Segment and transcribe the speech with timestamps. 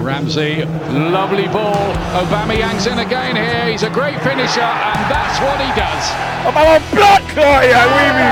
[0.00, 1.92] Ramsey, lovely ball.
[2.16, 3.70] Aubameyang's in again here.
[3.70, 6.04] He's a great finisher, and that's what he does.
[6.46, 8.28] Oh, ballon bloc oh, yeah, oui, oui,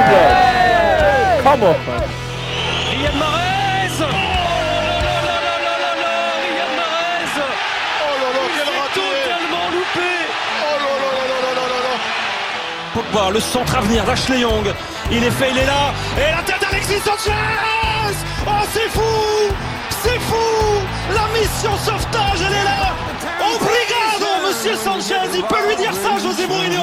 [1.43, 2.09] Come on, man.
[4.01, 4.13] Oh
[10.51, 10.81] Oh Oh
[12.95, 14.73] Pogba, le centre à venir d'Ashley Young.
[15.13, 15.93] Il est fait, il est là.
[16.17, 17.33] Et la tête d'Alexis Sanchez
[18.47, 19.38] Oh, C'est fou
[21.15, 22.95] La mission sauvetage, elle est là
[23.41, 26.83] Obrigado, monsieur Sanchez Il peut lui dire ça, José Mourinho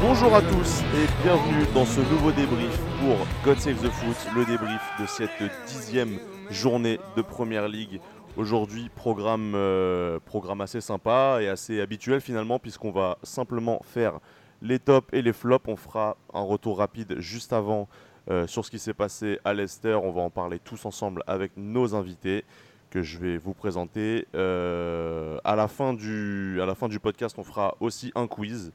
[0.00, 4.44] Bonjour à tous et bienvenue dans ce nouveau débrief pour God Save the Foot, le
[4.44, 5.30] débrief de cette
[5.68, 6.18] dixième
[6.50, 8.00] journée de Première Ligue.
[8.36, 10.18] Aujourd'hui, programme, euh,
[10.60, 14.18] assez sympa et assez habituel finalement puisqu'on va simplement faire
[14.60, 15.68] les tops et les flops.
[15.68, 17.88] On fera un retour rapide juste avant
[18.30, 19.94] euh, sur ce qui s'est passé à Leicester.
[19.94, 22.44] On va en parler tous ensemble avec nos invités
[22.92, 24.28] que je vais vous présenter.
[24.34, 28.70] Euh, à, la fin du, à la fin du podcast, on fera aussi un quiz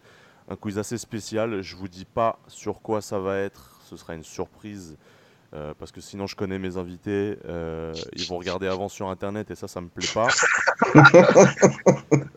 [0.50, 1.62] un quiz assez spécial.
[1.62, 3.80] Je vous dis pas sur quoi ça va être.
[3.84, 4.98] Ce sera une surprise.
[5.54, 9.50] euh, parce que sinon je connais mes invités, euh, ils vont regarder avant sur internet
[9.50, 10.28] et ça, ça me plaît pas.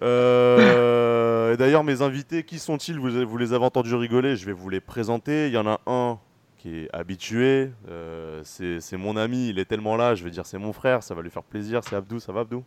[0.02, 2.98] Euh, et d'ailleurs, mes invités, qui sont-ils?
[2.98, 5.48] Vous, vous les avez entendus rigoler, je vais vous les présenter.
[5.48, 6.18] Il y en a un
[6.60, 10.58] qui est habitué, euh, c'est mon ami, il est tellement là, je vais dire c'est
[10.58, 11.80] mon frère, ça va lui faire plaisir.
[11.82, 12.64] C'est Abdou, ça va Abdou?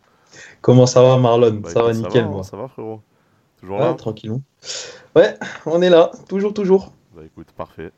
[0.61, 1.59] Comment ça va, Marlon?
[1.61, 2.43] Bah, Ça va nickel, hein, moi.
[2.43, 3.01] Ça va frérot
[3.59, 3.93] Toujours Ouais, là?
[3.93, 4.41] tranquillement.
[5.15, 5.35] Ouais,
[5.67, 6.91] on est là, toujours, toujours.
[7.15, 7.91] Bah écoute, parfait.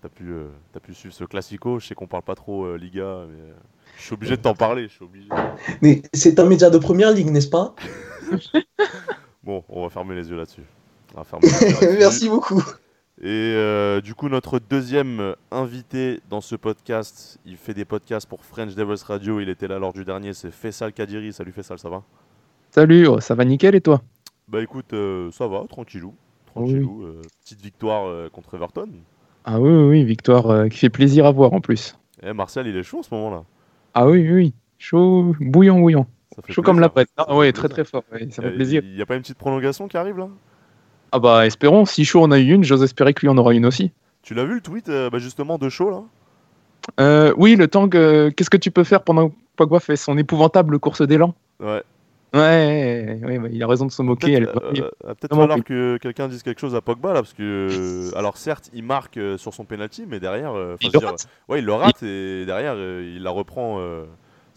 [0.00, 1.80] T'as pu, euh, t'as pu suivre ce classico.
[1.80, 3.54] Je sais qu'on parle pas trop euh, Liga, mais euh,
[3.96, 4.86] je suis obligé de t'en parler.
[4.86, 5.28] Je suis obligé.
[5.82, 7.74] Mais c'est un média de première ligue, n'est-ce pas?
[9.42, 10.64] Bon, on va fermer les yeux là-dessus.
[11.14, 11.96] On va fermer les yeux là-dessus.
[11.98, 12.62] Merci beaucoup.
[13.22, 18.44] Et euh, du coup, notre deuxième invité dans ce podcast, il fait des podcasts pour
[18.44, 19.40] French Devils Radio.
[19.40, 20.32] Il était là lors du dernier.
[20.32, 21.32] C'est Faisal Kadiri.
[21.32, 22.02] Salut Faisal, ça va?
[22.72, 24.02] Salut, oh, ça va nickel et toi?
[24.48, 26.12] Bah écoute, euh, ça va, tranquillou.
[26.46, 27.04] Tranquillou.
[27.04, 28.88] euh, petite victoire euh, contre Everton.
[29.44, 31.96] Ah oui, oui, oui, victoire qui fait plaisir à voir en plus.
[32.22, 33.44] Eh, Martial, il est chaud en ce moment-là.
[33.94, 36.06] Ah oui, oui, oui, chaud, bouillant, bouillant.
[36.48, 37.08] Chaud comme la prête.
[37.16, 38.82] Ah oui, très très fort, ouais, ça fait plaisir.
[38.84, 40.28] Il n'y a pas une petite prolongation qui arrive là?
[41.16, 43.54] Ah bah espérons, si chaud on a eu une, j'ose espérer que lui en aura
[43.54, 43.92] une aussi.
[44.22, 46.02] Tu l'as vu le tweet euh, bah, justement de Shaw là?
[46.98, 48.30] Euh, oui, le temps que...
[48.30, 51.32] Qu'est-ce que tu peux faire pendant que Pogba fait son épouvantable course d'élan?
[51.60, 51.84] Ouais.
[52.34, 54.32] Ouais, ouais, ouais, il a raison de se moquer.
[54.32, 57.20] elle- Peut-être euh, va peut-être Vraiment falloir que quelqu'un dise quelque chose à Pogba là
[57.22, 57.42] parce que
[58.12, 61.08] euh, alors certes il marque euh, sur son penalty mais derrière euh, Il le dire,
[61.10, 61.28] rate.
[61.48, 64.02] ouais il le rate et derrière euh, il la reprend euh,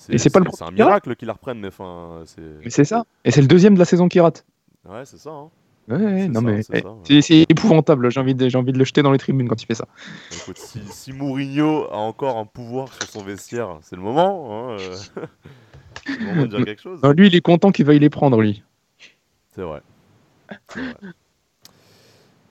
[0.09, 2.83] Et c'est pas le c'est un miracle qu'il la reprenne mais enfin c'est Mais c'est
[2.83, 3.05] ça.
[3.25, 4.43] Et c'est le deuxième de la saison qui rate.
[4.89, 5.49] ouais c'est ça hein.
[5.87, 7.45] Ouais, non ça, mais c'est eh, ouais.
[7.47, 8.11] épouvantable.
[8.11, 9.87] J'ai envie, de, j'ai envie de le jeter dans les tribunes quand il fait ça.
[10.35, 14.77] Écoute, si, si Mourinho a encore un pouvoir sur son vestiaire c'est le moment hein,
[14.79, 14.97] euh,
[16.19, 18.41] le moment de dire quelque chose Non, lui, il est content qu'il veuille les prendre,
[18.41, 18.63] lui.
[19.55, 19.81] C'est vrai.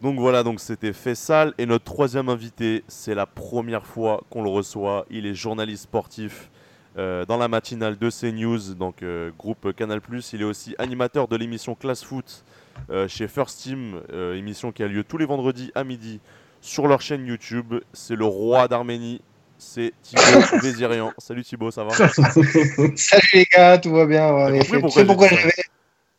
[0.01, 1.53] Donc voilà, donc c'était Fessal.
[1.59, 5.05] Et notre troisième invité, c'est la première fois qu'on le reçoit.
[5.11, 6.51] Il est journaliste sportif
[6.97, 10.01] euh, dans la matinale de CNews, donc euh, groupe Canal+.
[10.33, 12.45] Il est aussi animateur de l'émission Class Foot
[13.09, 16.21] chez First Team, euh, émission qui a lieu tous les vendredis à midi
[16.61, 17.75] sur leur chaîne YouTube.
[17.93, 19.21] C'est le roi d'Arménie,
[19.59, 20.23] c'est Thibaut
[20.63, 21.13] Vézirian.
[21.19, 21.91] Salut Thibaut, ça va
[22.97, 24.33] Salut les gars, tout va bien.
[24.33, 24.61] ouais.
[24.61, 25.53] Tu pourquoi sais pourquoi je vais...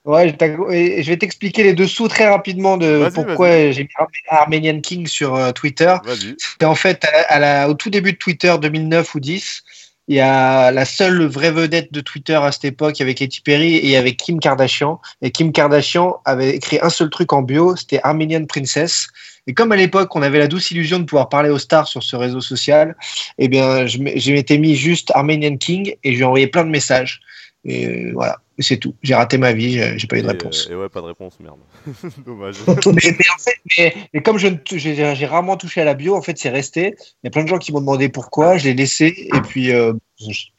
[0.05, 3.89] Ouais, je t'ag- et je vais t'expliquer les dessous très rapidement de pourquoi j'ai mis
[3.97, 5.93] Ar- Armenian King sur euh, Twitter.
[6.05, 6.37] Vas-y.
[6.61, 9.63] Et en fait, à la- à la- au tout début de Twitter, 2009 ou 10,
[10.07, 13.75] il y a la seule vraie vedette de Twitter à cette époque avec Katy Perry
[13.75, 15.01] et avec Kim Kardashian.
[15.21, 19.07] Et Kim Kardashian avait écrit un seul truc en bio, c'était Armenian Princess.
[19.47, 22.03] Et comme à l'époque, on avait la douce illusion de pouvoir parler aux stars sur
[22.03, 22.95] ce réseau social,
[23.37, 26.69] eh bien, je m'étais mis juste Armenian King et je lui ai envoyé plein de
[26.69, 27.21] messages.
[27.65, 28.95] Et euh, voilà, c'est tout.
[29.03, 30.67] J'ai raté ma vie, j'ai pas eu de réponse.
[30.69, 31.59] et ouais, pas de réponse, merde.
[32.25, 32.55] Dommage.
[32.67, 36.37] mais, mais en fait, mais, mais comme j'ai rarement touché à la bio, en fait,
[36.37, 36.95] c'est resté.
[37.23, 39.71] Il y a plein de gens qui m'ont demandé pourquoi, je l'ai laissé, et puis
[39.71, 39.93] euh,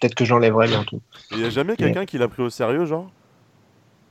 [0.00, 1.00] peut-être que j'enlèverai bientôt.
[1.32, 3.10] Il n'y a jamais quelqu'un qui l'a pris au sérieux, genre?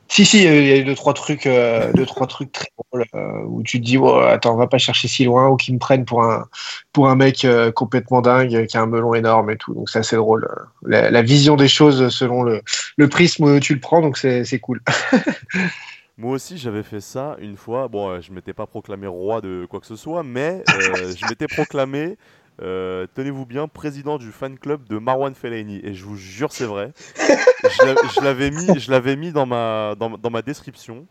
[0.10, 3.44] Si, si, il y a eu deux, trois trucs, euh, trois trucs très drôles euh,
[3.46, 5.80] où tu te dis, oh, attends, on va pas chercher si loin, ou qui me
[5.80, 6.48] prennent pour un,
[6.94, 9.74] pour un mec euh, complètement dingue, qui a un melon énorme et tout.
[9.74, 10.48] Donc, c'est assez drôle.
[10.86, 12.62] La, vision des choses selon le,
[13.10, 14.82] prisme où tu le prends, donc c'est cool.
[16.18, 17.88] Moi aussi, j'avais fait ça une fois.
[17.90, 22.18] Bon, je m'étais pas proclamé roi de quoi que ce soit, mais je m'étais proclamé,
[22.62, 25.80] euh, tenez-vous bien, président du fan club de Marwan Fellaini.
[25.84, 26.92] Et je vous jure, c'est vrai.
[27.64, 31.06] Je l'a- je l'avais mis, je l'avais mis dans ma, dans, dans ma description.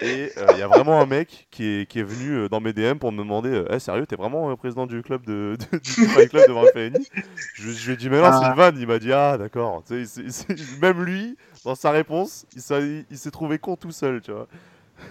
[0.00, 2.60] Et euh, il y a vraiment un mec qui est, qui est venu euh, dans
[2.60, 5.90] mes DM pour me demander euh, Sérieux, t'es vraiment président du club de, de- du
[6.08, 7.06] Fight Club de Valpelli
[7.54, 8.50] je, je lui ai dit Mais non, c'est Ah.
[8.50, 8.76] une vanne.
[8.80, 9.82] Il m'a dit Ah, d'accord.
[9.86, 12.62] Tu sais, il s'est- il s'est- même lui, dans sa réponse, il
[13.18, 14.46] s'est trouvé con tout seul, tu vois.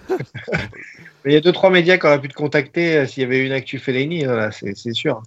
[1.26, 3.46] Il y a deux trois médias qui auraient pu te contacter euh, s'il y avait
[3.46, 5.22] une actu Fellaini, voilà, c'est sûr.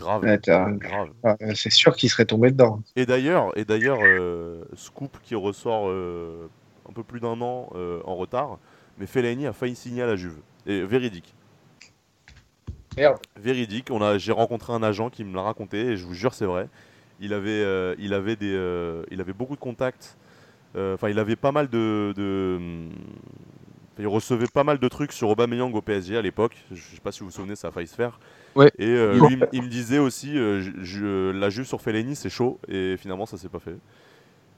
[0.00, 0.22] Grave.
[0.22, 1.10] Ouais, t'as- grave.
[1.26, 2.80] euh, c'est sûr qu'il serait tombé dedans.
[2.96, 6.48] Et d'ailleurs, et d'ailleurs, euh, scoop qui ressort euh,
[6.88, 8.58] un peu plus d'un an euh, en retard,
[8.98, 10.38] mais Fellaini a failli signer à la Juve.
[10.66, 11.34] Et véridique.
[12.96, 13.18] Merde.
[13.36, 13.88] Véridique.
[13.90, 16.44] On a, j'ai rencontré un agent qui me l'a raconté et je vous jure c'est
[16.46, 16.68] vrai.
[17.20, 20.16] Il avait, euh, il avait des, euh, il avait beaucoup de contacts.
[20.76, 22.88] Euh, Enfin, il avait pas mal de, de-
[23.98, 26.56] il recevait pas mal de trucs sur Aubameyang au PSG à l'époque.
[26.72, 28.18] Je sais pas si vous vous souvenez, ça a failli se faire.
[28.56, 28.70] Ouais.
[28.78, 32.30] Et euh, lui, il me- disait aussi, euh, je- je- la Juve sur Fellaini, c'est
[32.30, 32.58] chaud.
[32.68, 33.76] Et finalement, ça s'est pas fait.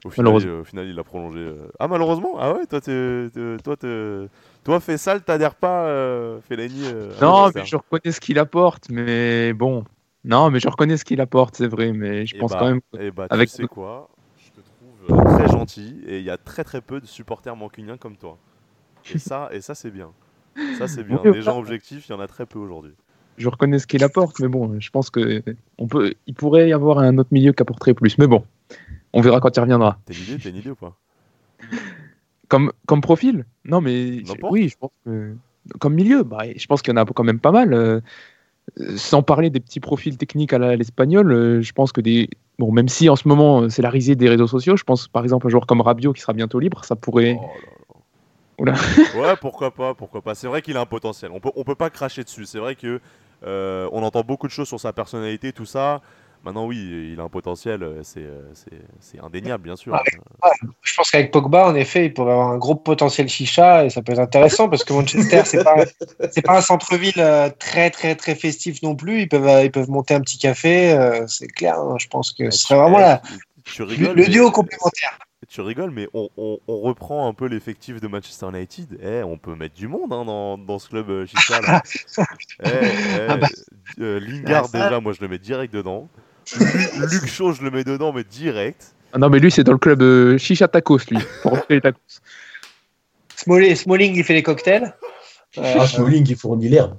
[0.04, 0.52] Au final, Malheureusement.
[0.52, 1.38] il, au final, il a prolongé.
[1.38, 1.68] euh.
[1.78, 2.34] Ah, malheureusement?
[2.38, 4.28] Ah ouais, toi, t'es- t'es- toi, t'es-
[4.64, 4.80] toi
[5.24, 7.60] t'adhères pas, euh, Fellaini euh, à Non, Manchester.
[7.60, 9.84] mais je reconnais ce qu'il apporte, mais bon.
[10.24, 12.66] Non, mais je reconnais ce qu'il apporte, c'est vrai, mais je Eh pense bah, quand
[12.66, 12.80] même.
[12.98, 14.08] eh bah, avec- tu sais quoi?
[14.38, 17.54] Je te trouve euh, très gentil et il y a très très peu de supporters
[17.56, 18.38] mancuniens comme toi.
[19.12, 20.10] Et ça, et ça c'est bien.
[20.78, 21.20] Ça c'est bien.
[21.24, 22.94] Oui, Des gens objectifs, il y en a très peu aujourd'hui.
[23.38, 25.42] Je reconnais ce qu'il apporte, mais bon, je pense que
[25.78, 28.18] on peut, il pourrait y avoir un autre milieu qui apporterait plus.
[28.18, 28.44] Mais bon,
[29.12, 29.98] on verra quand il reviendra.
[30.06, 30.96] T'as une idée T'as une idée ou pas?
[32.48, 33.46] Comme, comme profil?
[33.64, 35.34] Non, mais oui, je pense que
[35.78, 37.72] comme milieu, bah, je pense qu'il y en a quand même pas mal.
[37.72, 38.00] euh,
[38.96, 42.28] sans parler des petits profils techniques à l'espagnol, euh, je pense que des
[42.58, 45.08] bon, même si en ce moment euh, c'est la risée des réseaux sociaux, je pense
[45.08, 47.36] par exemple un joueur comme Rabiot qui sera bientôt libre, ça pourrait.
[48.58, 48.78] Oh là là.
[49.20, 50.34] Ouais, pourquoi pas, pourquoi pas.
[50.34, 51.32] C'est vrai qu'il a un potentiel.
[51.32, 52.44] On peut, on peut pas cracher dessus.
[52.46, 53.00] C'est vrai que
[53.44, 56.00] euh, on entend beaucoup de choses sur sa personnalité, tout ça.
[56.44, 57.84] Maintenant, oui, il a un potentiel.
[57.84, 58.42] euh, C'est, euh,
[59.00, 59.96] c'est, indéniable, bien sûr.
[60.82, 64.02] Je pense qu'avec Pogba, en effet, il pourrait avoir un gros potentiel chicha et ça
[64.02, 65.76] peut être intéressant parce que Manchester, c'est pas,
[66.44, 67.22] pas un centre-ville
[67.60, 69.20] très, très, très festif non plus.
[69.22, 70.98] Ils peuvent, ils peuvent monter un petit café,
[71.28, 71.78] c'est clair.
[71.78, 71.94] hein.
[71.98, 75.16] Je pense que ce serait vraiment Eh, tu le, rigoles, le mais- duo complémentaire.
[75.48, 78.98] Tu rigoles, mais on, on- on reprend un peu l'effectif de Manchester United.
[79.02, 81.82] Eh, on peut mettre du monde hein, dans, dans ce club euh, chicha, là.
[82.64, 83.48] Eh, eh, Ah bah.
[84.00, 84.84] euh, Lingard, Ah, ça.
[84.84, 86.08] déjà, moi je le mets direct dedans.
[86.56, 86.64] Lu-
[87.10, 88.94] Luc Shaw, je le mets dedans, mais direct.
[89.12, 91.98] Ah non, mais lui c'est dans le club euh, Chicha Tacos, lui, pour les tacos.
[93.36, 94.94] Smalling, Smalling, il fait les cocktails.
[95.58, 96.98] Euh, Ah, Smalling, il fournit l'herbe.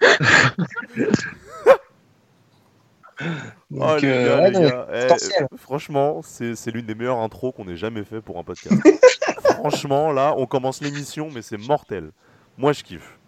[3.74, 7.76] Oh, donc, les euh, ouais, non, eh, franchement, c'est l'une des meilleures intros qu'on ait
[7.76, 8.76] jamais fait pour un podcast.
[9.58, 12.10] franchement, là, on commence l'émission, mais c'est mortel.
[12.58, 13.18] Moi, je kiffe.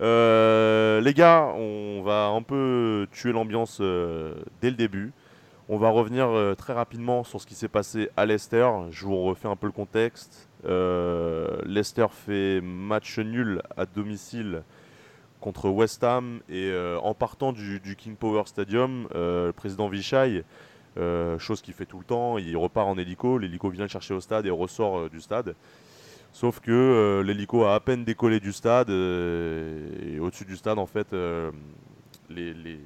[0.00, 5.12] Euh, les gars, on va un peu tuer l'ambiance euh, dès le début.
[5.68, 8.68] On va revenir très rapidement sur ce qui s'est passé à Leicester.
[8.90, 10.48] Je vous refais un peu le contexte.
[10.62, 14.62] Leicester fait match nul à domicile
[15.44, 19.88] contre West Ham et euh, en partant du, du King Power Stadium, euh, le président
[19.88, 20.42] Vichai,
[20.96, 24.14] euh, chose qu'il fait tout le temps, il repart en hélico, l'hélico vient le chercher
[24.14, 25.54] au stade et ressort du stade.
[26.32, 31.12] Sauf que l'hélico a à peine décollé du stade et au-dessus du stade en fait
[32.30, 32.80] les, les-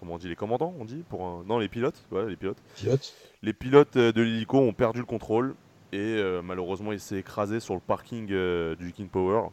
[0.00, 2.58] comment on dit les commandants on dit pour un, non les pilotes voilà les pilotes
[2.76, 3.14] Pilote.
[3.42, 5.54] les pilotes de l'hélico ont perdu le contrôle
[5.92, 9.48] et malheureusement il s'est écrasé sur le parking du King Power.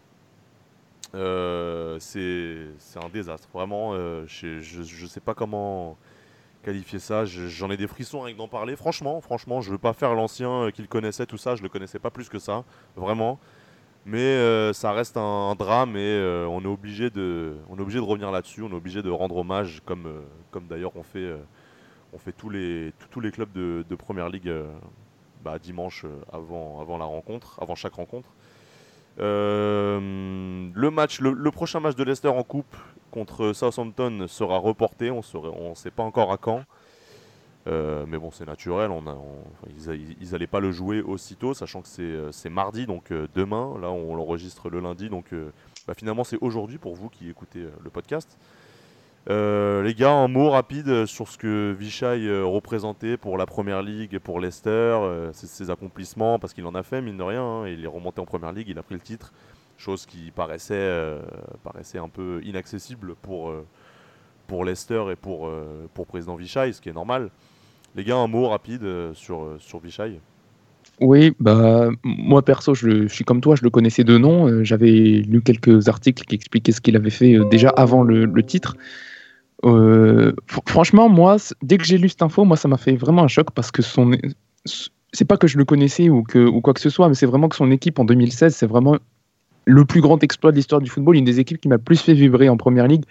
[1.16, 3.94] Euh, c'est un désastre, vraiment.
[3.94, 5.98] euh, je, je sais pas comment
[6.64, 7.26] qualifier ça.
[7.26, 8.76] je- J'en ai des frissons avec d'en parler.
[8.76, 11.56] Franchement, franchement, je veux pas faire l'ancien euh, qui le connaissait, tout ça.
[11.56, 12.64] Je le connaissais pas plus que ça,
[12.96, 13.40] vraiment.
[14.06, 18.32] Mais ça reste un, drame et on est obligé de, on est obligé de revenir
[18.32, 18.64] là-dessus.
[18.64, 20.08] On est obligé de rendre hommage, comme,
[20.70, 21.36] d'ailleurs on fait,
[22.14, 24.52] on fait tous les, tous- les clubs de, de première ligue
[25.44, 28.30] bah, dimanche avant, avant la rencontre, avant chaque rencontre.
[29.20, 32.76] Euh, le match, le, prochain match de Leicester en coupe
[33.12, 35.12] contre Southampton sera reporté.
[35.12, 35.22] On
[35.70, 36.64] ne sait pas encore à quand.
[37.68, 38.90] Euh, mais bon, c'est naturel.
[39.78, 43.78] Ils, a- ils allaient pas le jouer aussitôt, sachant que c'est, euh, mardi, donc demain.
[43.82, 45.34] Là, on l'enregistre le lundi, donc
[45.88, 48.38] bah, finalement, c'est aujourd'hui pour vous qui écoutez le podcast.
[49.30, 53.84] Euh, les gars, un mot rapide sur ce que Vichai euh, représentait pour la première
[53.84, 57.44] ligue, pour Leicester, euh, ses, accomplissements, parce qu'il en a fait, mine de rien.
[57.44, 59.32] hein, il est remonté en première ligue, il a pris le titre,
[59.78, 61.18] chose qui paraissait,
[61.64, 63.54] paraissait un peu inaccessible pour,
[64.48, 65.50] pour Leicester et pour,
[65.94, 67.30] pour président Vichai, ce qui est normal.
[67.96, 69.80] Les gars, un mot rapide sur, sur.
[71.02, 74.66] Oui, bah moi perso, je, suis comme toi, je le connaissais de nom.
[74.66, 78.76] J'avais lu quelques articles qui expliquaient ce qu'il avait fait déjà avant le titre.
[79.66, 83.24] Euh, fr- franchement, moi, dès que j'ai lu cette info, moi, ça m'a fait vraiment
[83.24, 84.12] un choc parce que son,
[85.12, 87.26] c'est pas que je le connaissais ou que ou quoi que ce soit, mais c'est
[87.26, 88.98] vraiment que son équipe en 2016, c'est vraiment
[89.66, 92.14] le plus grand exploit de l'histoire du football, une des équipes qui m'a plus fait
[92.14, 93.04] vibrer en première ligue,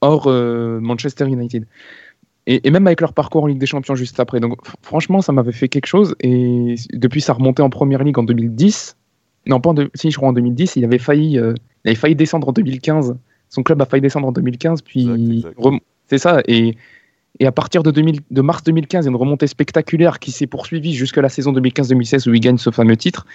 [0.00, 1.66] hors euh, Manchester United.
[2.46, 4.38] Et, et, même avec leur parcours en Ligue des Champions juste après.
[4.38, 6.14] Donc franchement, ça m'avait fait quelque chose.
[6.20, 8.96] Et depuis sa remontée en première ligue en 2010,
[9.46, 11.96] non pas en de, si je crois en 2010, il avait failli, euh, il avait
[11.96, 13.16] failli descendre en 2015.
[13.54, 15.44] Son club a failli descendre en 2015, puis
[16.08, 16.42] c'est ça.
[16.48, 16.76] Et,
[17.38, 20.32] et à partir de, 2000, de mars 2015, il y a une remontée spectaculaire qui
[20.32, 23.26] s'est poursuivie jusqu'à la saison 2015-2016 où il gagne ce fameux titre.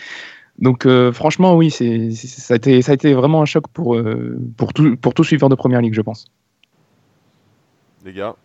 [0.58, 3.96] Donc euh, franchement, oui, c'est, ça, a été, ça a été vraiment un choc pour,
[3.96, 6.26] euh, pour, tout, pour tout suiveur de Première Ligue, je pense.
[8.04, 8.36] Les gars,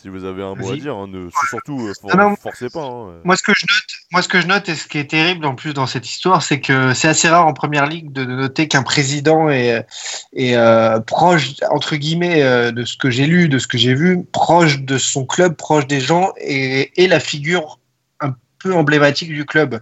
[0.00, 2.70] si vous avez un mot à dire, hein, ne, surtout, euh, for, non, non, forcez
[2.70, 2.84] pas.
[2.84, 3.20] Hein.
[3.24, 5.44] Moi, ce que je note, moi, ce que je note, et ce qui est terrible
[5.44, 8.66] en plus dans cette histoire, c'est que c'est assez rare en première ligue de noter
[8.66, 9.84] qu'un président est,
[10.32, 13.94] est euh, proche, entre guillemets, euh, de ce que j'ai lu, de ce que j'ai
[13.94, 17.78] vu, proche de son club, proche des gens, et, et la figure
[18.20, 19.80] un peu emblématique du club.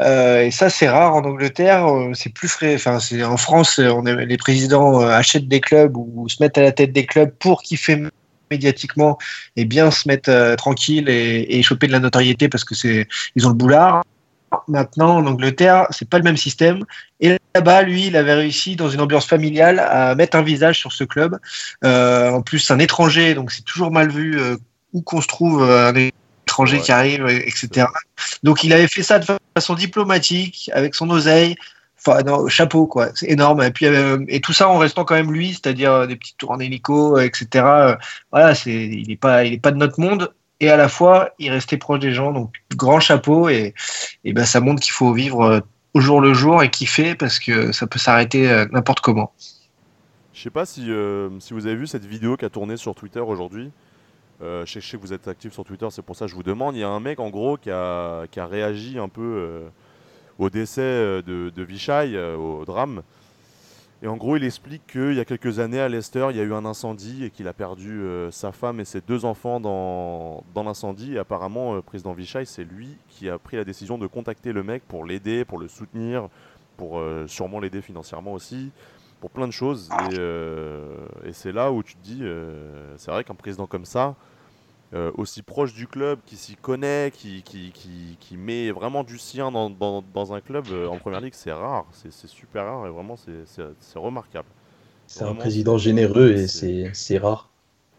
[0.00, 1.86] Euh, et ça, c'est rare en Angleterre.
[2.14, 2.74] C'est plus frais.
[2.74, 6.62] Enfin, c'est en France, on est, les présidents achètent des clubs ou se mettent à
[6.62, 8.02] la tête des clubs pour kiffer
[8.52, 9.18] médiatiquement
[9.56, 13.08] et bien se mettre euh, tranquille et, et, choper de la notoriété parce que c'est
[13.34, 14.02] ils ont le boulard.
[14.68, 16.84] Maintenant, en Angleterre, c'est pas le même système.
[17.20, 20.92] Et là-bas, lui, il avait réussi dans une ambiance familiale à mettre un visage sur
[20.92, 21.38] ce club.
[21.84, 24.56] Euh, en plus, un étranger, donc c'est toujours mal vu euh,
[24.92, 26.82] où qu'on se trouve un étranger ouais.
[26.82, 27.86] qui arrive, etc.
[28.42, 31.56] Donc, il avait fait ça de façon diplomatique, avec son oseille,
[32.04, 33.10] Enfin, chapeau, quoi.
[33.14, 33.62] C'est énorme.
[33.62, 36.34] Et puis, euh, et tout ça en restant quand même lui, c'est-à-dire euh, des petits
[36.36, 37.46] tours en hélico, etc.
[37.64, 37.96] Euh,
[38.32, 40.32] voilà, c'est, il n'est pas, il est pas de notre monde.
[40.60, 42.32] Et à la fois, il restait proche des gens.
[42.32, 43.48] Donc, grand chapeau.
[43.48, 43.74] Et,
[44.24, 45.62] et ben, ça montre qu'il faut vivre
[45.94, 49.32] au jour le jour et kiffer parce que ça peut s'arrêter n'importe comment.
[50.32, 50.88] Je sais pas si,
[51.40, 53.72] si vous avez vu cette vidéo qui a tourné sur Twitter aujourd'hui.
[54.42, 56.42] Euh, je, sais, que vous êtes actif sur Twitter, c'est pour ça que je vous
[56.42, 56.74] demande.
[56.74, 59.62] Il y a un mec en gros qui a, qui a réagi un peu
[60.42, 63.02] au décès euh, de, de Vichy, euh, au drame.
[64.02, 66.42] Et en gros, il explique qu'il y a quelques années à Leicester, il y a
[66.42, 70.42] eu un incendie et qu'il a perdu euh, sa femme et ses deux enfants dans,
[70.54, 71.14] dans l'incendie.
[71.14, 74.64] Et apparemment, euh, président Vichy, c'est lui qui a pris la décision de contacter le
[74.64, 76.28] mec pour l'aider, pour le soutenir,
[76.76, 78.72] pour sûrement l'aider financièrement aussi,
[79.20, 79.88] pour plein de choses.
[80.10, 82.24] Et, et c'est là où tu te dis,
[82.96, 84.16] c'est vrai qu'un président comme ça,
[84.94, 89.18] euh, aussi proche du club, qui s'y connaît, qui, qui, qui, qui, met vraiment du
[89.18, 92.86] sien dans, dans, dans un club euh, en première ligue, c'est rare, c'est super rare
[92.86, 94.48] et vraiment c'est remarquable.
[95.06, 97.48] C'est un président généreux et c'est rare.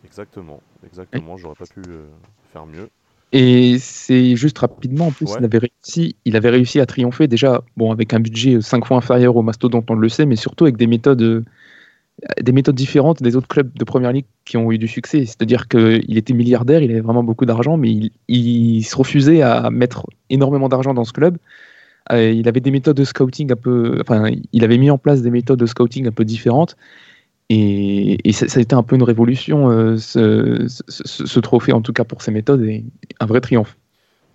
[0.05, 2.05] Exactement, exactement, j'aurais pas pu euh,
[2.51, 2.89] faire mieux.
[3.31, 5.37] Et c'est juste rapidement, en plus, ouais.
[5.39, 8.97] il, avait réussi, il avait réussi à triompher déjà, bon, avec un budget 5 fois
[8.97, 11.43] inférieur au Mastodonte, on le sait, mais surtout avec des méthodes
[12.41, 15.25] des méthodes différentes des autres clubs de première ligue qui ont eu du succès.
[15.25, 20.05] C'est-à-dire qu'il était milliardaire, il avait vraiment beaucoup d'argent, mais il, se refusait à mettre
[20.29, 21.37] énormément d'argent dans ce club.
[22.11, 23.97] Euh, il avait des méthodes de scouting un peu.
[24.01, 26.75] Enfin, il avait mis en place des méthodes de scouting un peu différentes.
[27.49, 32.03] Et, et ça, a été un peu une révolution, euh, ce, trophée, en tout cas
[32.03, 32.83] pour ses méthodes, et
[33.19, 33.77] un vrai triomphe.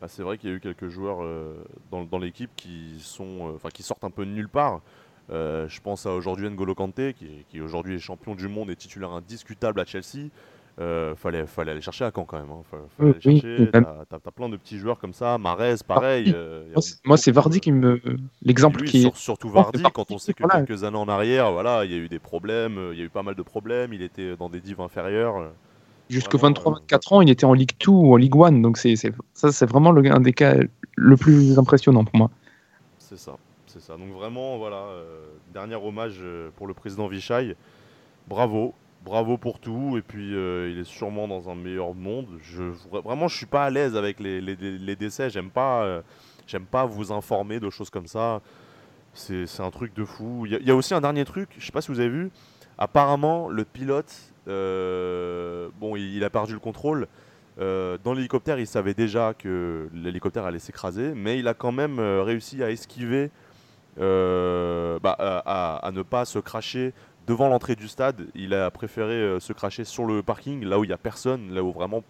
[0.01, 1.55] Bah, c'est vrai qu'il y a eu quelques joueurs euh,
[1.91, 4.83] dans, dans l'équipe qui, sont, qui sortent un peu de nulle part.
[5.31, 8.77] Euh, je pense à aujourd'hui N'Golo Kanté, qui, qui aujourd'hui est champion du monde et
[8.77, 10.29] titulaire indiscutable à Chelsea.
[10.81, 12.51] Euh, fallait, fallait aller chercher à Caen quand même.
[12.51, 12.63] Hein.
[12.71, 13.71] Fallait, fallait oui, aller chercher.
[13.73, 15.37] T'as as, as plein de petits joueurs comme ça.
[15.37, 16.33] Marez, pareil.
[16.35, 16.73] Euh,
[17.05, 18.01] moi, c'est Vardy qui me.
[18.43, 20.65] L'exemple qui sur, Surtout Vardy, quand on sait que voilà.
[20.65, 23.11] quelques années en arrière, voilà, il y a eu des problèmes, il y a eu
[23.11, 23.93] pas mal de problèmes.
[23.93, 25.51] Il était dans des divs inférieurs.
[26.09, 28.53] Jusque 23-24 ans, il était en Ligue 2 ou en Ligue 1.
[28.61, 28.95] Donc, c'est
[29.35, 30.55] ça, c'est vraiment le, un des cas
[30.97, 32.31] le plus impressionnant pour moi.
[32.99, 33.37] C'est ça
[33.87, 36.23] Donc vraiment, voilà, euh, dernier hommage
[36.57, 37.55] pour le président Vichy.
[38.27, 39.97] Bravo, bravo pour tout.
[39.97, 42.27] Et puis, euh, il est sûrement dans un meilleur monde.
[42.43, 42.65] Je,
[43.05, 45.31] vraiment, je suis pas à l'aise avec les, décès.
[45.31, 46.03] J'aime pas, euh,
[46.71, 48.41] pas vous informer de choses comme ça.
[49.15, 50.47] C'est un truc de fou.
[50.47, 52.31] Il y, a aussi un dernier truc, je sais pas si vous avez vu.
[52.77, 54.15] Apparemment, le pilote,
[54.47, 57.09] bon, il, a perdu le contrôle.
[57.59, 62.63] dans l'hélicoptère, il savait déjà que l'hélicoptère allait s'écraser, mais il a quand même réussi
[62.63, 63.48] à esquiver euh,
[63.99, 66.93] bah, à, à, ne pas se cracher
[67.27, 68.27] devant l'entrée du stade.
[68.35, 71.53] Il a préféré euh, se cracher sur le parking, là où il n'y a personne,
[71.53, 72.03] là où vraiment,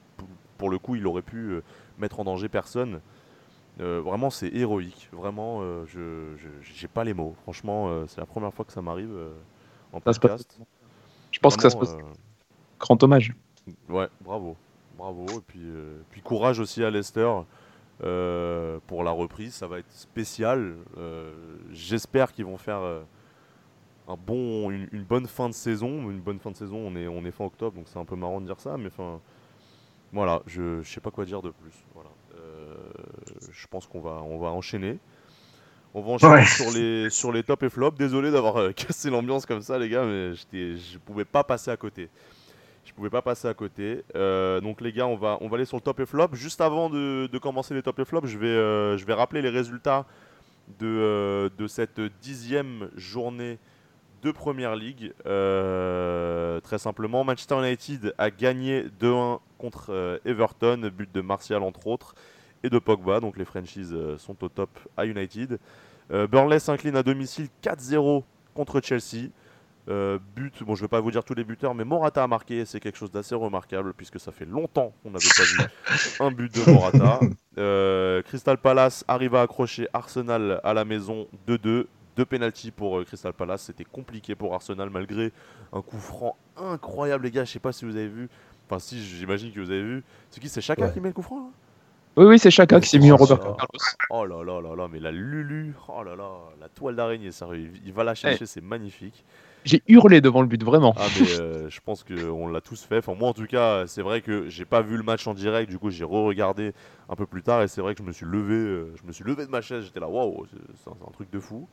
[0.57, 1.63] pour le coup, il aurait pu euh,
[1.99, 3.01] mettre en danger personne.
[3.81, 5.09] Euh, vraiment, c'est héroïque.
[5.13, 7.37] Vraiment, euh, je j'ai pas les mots.
[7.43, 9.15] Franchement, euh, c'est la première fois que ça m'arrive
[9.93, 10.59] en podcast.
[11.31, 12.05] Je pense vraiment, que ça se passe.
[12.81, 13.35] Grand hommage.
[13.89, 14.57] Ouais, bravo.
[14.97, 15.27] Bravo.
[15.29, 15.67] Et puis,
[16.11, 17.29] puis courage aussi à Leicester.
[18.05, 19.55] Euh, pour la reprise.
[19.55, 20.77] Ça va être spécial.
[20.97, 21.33] Euh,
[21.73, 23.03] J'espère qu'ils vont faire euh,
[24.07, 26.09] un bon, une, une, bonne fin de saison.
[26.11, 28.15] Une bonne fin de saison, on est, on est fin octobre, donc c'est un peu
[28.17, 29.21] marrant de dire ça, mais enfin,
[30.13, 31.73] voilà, je, je sais pas quoi dire de plus.
[31.95, 32.11] Voilà.
[33.51, 34.99] je pense qu'on va, on va enchaîner.
[35.95, 36.45] On va enchaîner Ouais.
[36.45, 37.93] sur les sur les top et flop.
[37.93, 42.11] Désolé d'avoir cassé l'ambiance comme ça, les gars, mais je pouvais pas passer à côté.
[42.89, 44.03] Je pouvais pas passer à côté.
[44.17, 46.31] Euh, donc les gars, on va on va aller sur le top et flop.
[46.33, 49.51] Juste avant de, commencer les top et flop, je vais euh, je vais rappeler les
[49.51, 50.07] résultats
[50.79, 53.59] de euh, de cette dixième journée
[54.23, 54.75] de Première.
[55.27, 62.15] Euh, très simplement, Manchester United a gagné 2-1 contre Everton, but de Martial entre autres
[62.65, 63.21] et de Pogba.
[63.21, 65.59] Donc les franchises sont au top à United.
[66.09, 68.23] Burnley s'incline à domicile 4-0
[68.55, 69.29] contre Chelsea.
[69.89, 72.67] Euh, but, bon je vais pas vous dire tous les buteurs, mais Morata a marqué,
[72.67, 75.71] c'est quelque chose d'assez remarquable puisque ça fait longtemps qu'on n'avait pas vu
[76.21, 77.21] un but de Morata.
[77.57, 81.87] Euh, Crystal Palace arrive à accrocher Arsenal à la maison 2-2.
[82.17, 85.33] Deux pénalties pour euh, Crystal Palace, c'était compliqué pour Arsenal malgré
[85.73, 88.29] un coup franc incroyable les gars, je sais pas si vous avez vu.
[88.69, 90.05] Enfin si, j'imagine que vous avez vu.
[90.31, 90.93] C'est qui C'est Chaka Ouais.
[90.93, 91.47] qui met le coup franc là?
[92.17, 93.27] Oui, oui, c'est Chaka qui s'est mis en Oh.
[93.27, 93.57] Carlos.
[94.11, 96.29] Oh là là là là, mais la Lulu, oh là là,
[96.61, 99.25] la toile d'araignée, sérieux, il- il va la chercher, c'est magnifique.
[99.65, 100.95] J'ai hurlé devant le but, vraiment.
[100.97, 102.99] Ah mais euh, je pense qu'on l'a tous fait.
[102.99, 105.71] Enfin moi en tout cas, c'est vrai que j'ai pas vu le match en direct,
[105.71, 106.73] du coup j'ai re-regardé
[107.09, 109.13] un peu plus tard et c'est vrai que je me suis levé, euh, je me
[109.13, 110.47] suis levé de ma chaise, j'étais là, waouh,
[110.85, 111.69] c'est un, truc de fou.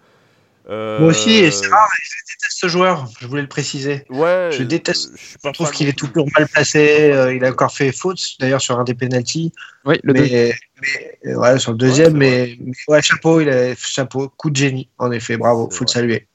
[0.67, 4.03] Euh, Moi aussi, et c'est rare, je déteste ce joueur, je voulais le préciser.
[4.09, 5.11] Ouais, Je déteste.
[5.15, 8.61] Je, trouve qu'il est tout toujours mal placé, euh, il a encore fait faute, d'ailleurs
[8.61, 9.51] sur un des penalties.
[9.85, 10.13] Oui, le.
[10.13, 10.55] Mais,
[11.23, 14.89] mais ouais, sur le deuxième, mais, mais ouais, chapeau, il a chapeau, coup de génie,
[14.97, 15.93] en effet, bravo, faut le vrai.
[15.93, 16.27] saluer.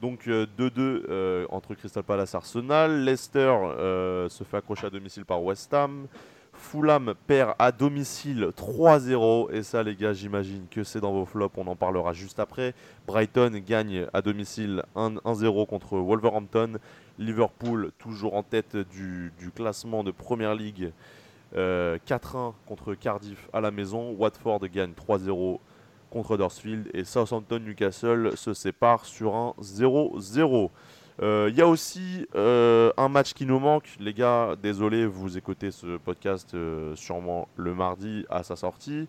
[0.00, 3.04] Donc euh, 2-2 euh, entre Crystal Palace et Arsenal.
[3.04, 6.06] Leicester euh, se fait accrocher à domicile par West Ham.
[6.52, 9.52] Fulham perd à domicile 3-0.
[9.52, 11.56] Et ça, les gars, j'imagine que c'est dans vos flops.
[11.58, 12.74] On en parlera juste après.
[13.06, 16.78] Brighton gagne à domicile 1 1-0 contre Wolverhampton.
[17.18, 20.92] Liverpool, toujours en tête du, classement de Première League.
[21.56, 24.14] euh, 4-1 contre Cardiff à la maison.
[24.18, 25.58] Watford gagne 3-0
[26.10, 30.70] contre Huddersfield et Southampton Newcastle se séparent sur un 0-0.
[31.22, 34.56] Euh, Il y a aussi euh, un match qui nous manque, les gars.
[34.62, 39.06] Désolé, vous écoutez ce podcast euh, sûrement le mardi à sa sortie,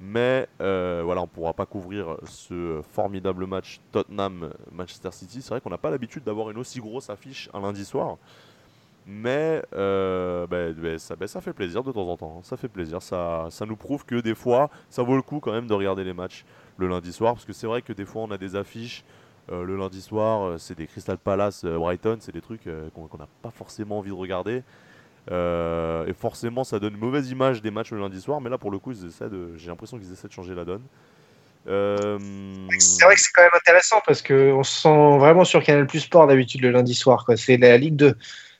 [0.00, 5.40] mais euh, voilà, on ne pourra pas couvrir ce formidable match Tottenham-Manchester City.
[5.42, 8.16] C'est vrai qu'on n'a pas l'habitude d'avoir une aussi grosse affiche un lundi soir.
[9.06, 12.36] Mais euh, bah, ça, bah, ça fait plaisir de temps en temps.
[12.38, 12.42] hein.
[12.44, 13.02] Ça fait plaisir.
[13.02, 16.04] Ça, ça nous prouve que des fois, ça vaut le coup quand même de regarder
[16.04, 16.44] les matchs
[16.78, 17.34] le lundi soir.
[17.34, 19.04] Parce que c'est vrai que des fois, on a des affiches
[19.50, 20.42] euh, le lundi soir.
[20.46, 22.18] euh, c'est des Crystal Palace, Brighton.
[22.20, 22.62] C'est des trucs
[22.94, 24.62] qu'on qu'on n'a pas forcément envie de regarder.
[25.30, 28.40] Et forcément, ça donne une mauvaise image des matchs le lundi soir.
[28.40, 30.82] Mais là, pour le coup, j'ai l'impression qu'ils essaient de changer la donne.
[31.64, 36.00] C'est vrai que c'est quand même intéressant parce qu'on se sent vraiment sur Canal Plus
[36.00, 37.24] Sport d'habitude le lundi soir.
[37.36, 38.16] C'est la Ligue 2.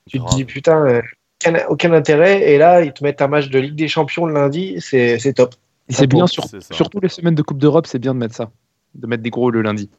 [0.08, 1.02] Tu te dis putain, euh,
[1.40, 2.50] aucun, aucun intérêt.
[2.50, 5.34] Et là, ils te mettent un match de Ligue des Champions le lundi, c'est c'est
[5.34, 5.54] top.
[5.88, 8.50] C'est bien, sur, surtout les semaines de Coupe d'Europe, c'est bien de mettre ça.
[8.94, 9.90] De mettre des gros le lundi.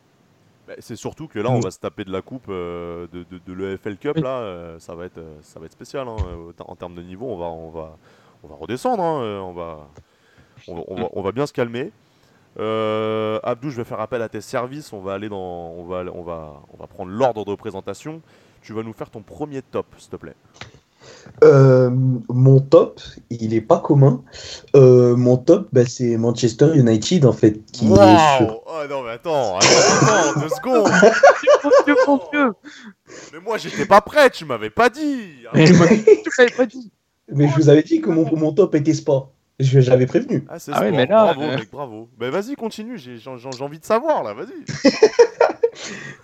[0.67, 3.39] Bah, c'est surtout que là, on va se taper de la coupe euh, de, de,
[3.45, 4.13] de l'EFL Cup.
[4.15, 4.21] Oui.
[4.21, 6.15] Là, euh, ça va être, ça va être spécial hein,
[6.59, 7.27] en termes de niveau.
[7.27, 7.97] On va, on va,
[8.43, 9.03] on va redescendre.
[9.03, 9.89] hein, on va,
[10.67, 11.91] on, va, on va, on va bien se calmer.
[12.59, 14.93] Euh, Abdou, je vais faire appel à tes services.
[14.93, 18.21] On va aller dans, on va, on va, on va prendre l'ordre de présentation.
[18.63, 20.35] Tu vas nous faire ton premier top, s'il te plaît.
[21.43, 21.89] Euh,
[22.29, 24.23] mon top, il est pas commun.
[24.75, 28.61] Euh, mon top, bah, c'est Manchester United en fait, qui est sur.
[28.65, 29.67] Oh non mais attends, attends,
[30.01, 30.91] attends, deux secondes.
[31.63, 32.53] Mon Dieu, mon Dieu
[33.33, 34.29] Mais moi, j'étais pas prêt.
[34.29, 35.21] Tu m'avais pas dit.
[35.53, 35.73] Tu
[36.37, 36.91] l'avais pas dit.
[37.29, 39.31] Mais je vous avais dit que mon, mon top était sport.
[39.59, 40.45] Je- J'avais prévenu.
[40.49, 40.91] Ah, c'est Ah sport.
[40.91, 42.09] mais là, bravo, euh, mec, bravo.
[42.19, 42.97] Mais vas-y, continue.
[42.97, 44.33] J'ai j'ai- j'ai envie de savoir là.
[44.33, 44.65] Vas-y.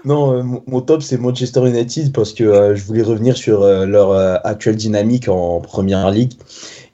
[0.06, 3.64] Non, euh, mon, mon top, c'est Manchester United parce que euh, je voulais revenir sur
[3.64, 6.34] euh, leur euh, actuelle dynamique en première ligue.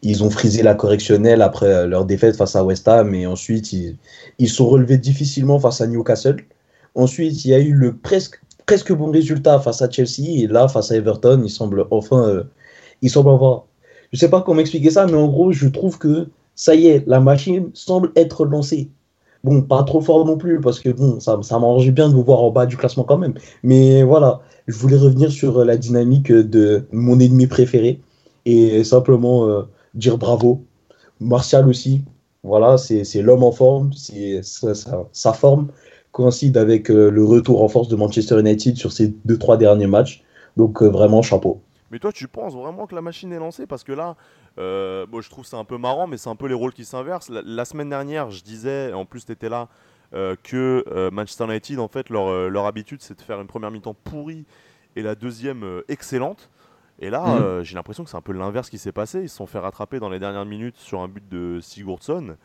[0.02, 3.74] Ils ont frisé la correctionnelle après euh, leur défaite face à West Ham et ensuite
[3.74, 3.98] ils,
[4.40, 6.38] ils sont relevés difficilement face à Newcastle.
[6.96, 10.68] Ensuite, il y a eu le presque, presque bon résultat face à Chelsea et là,
[10.68, 12.44] face à Everton, ils semblent enfin euh,
[13.02, 13.66] ils semblent avoir.
[14.12, 17.04] Je sais pas comment expliquer ça, mais en gros, je trouve que ça y est,
[17.08, 18.90] la machine semble être lancée.
[19.44, 22.24] Bon, pas trop fort non plus, parce que bon, ça, ça m'arrangeait bien de vous
[22.24, 23.36] voir en bas du classement quand même.
[23.62, 28.02] Mais voilà, je voulais revenir sur euh, la dynamique de mon ennemi préféré
[28.46, 29.64] et simplement euh,
[29.94, 30.64] dire bravo.
[31.20, 32.04] Martial aussi,
[32.44, 35.68] voilà, c'est l'homme en forme, sa, forme
[36.12, 39.88] coïncide avec euh, le retour en force de Manchester United sur ces deux, trois derniers
[39.88, 40.24] matchs.
[40.58, 41.62] Donc vraiment, chapeau.
[41.92, 43.68] Mais toi, tu penses vraiment que la machine est lancée?
[43.68, 44.16] Parce que là,
[44.58, 46.86] euh, bon, je trouve c'est un peu marrant, mais c'est un peu les rôles qui
[46.86, 47.30] s'inversent.
[47.30, 49.70] La, la semaine dernière, je disais, en plus tu étais là,
[50.14, 53.72] euh, que euh, Manchester United, en fait, leur, leur habitude, c'est de faire une première
[53.72, 54.46] mi-temps pourrie
[54.96, 56.50] et la deuxième excellente.
[57.00, 59.24] Et là, euh, j'ai l'impression que c'est un peu l'inverse qui s'est passé.
[59.24, 62.38] Ils se sont fait rattraper dans les dernières minutes sur un but de Sigurdsson.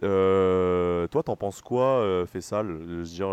[0.00, 3.28] Toi, t'en penses quoi, Fessal de se dire,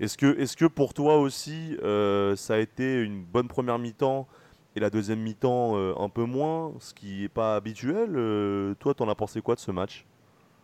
[0.00, 4.28] Est-ce que, est que pour toi aussi, euh, ça a été une bonne première mi-temps
[4.76, 8.94] et la deuxième mi-temps euh, un peu moins, ce qui n'est pas habituel euh, Toi,
[8.94, 10.06] t'en as pensé quoi de ce match?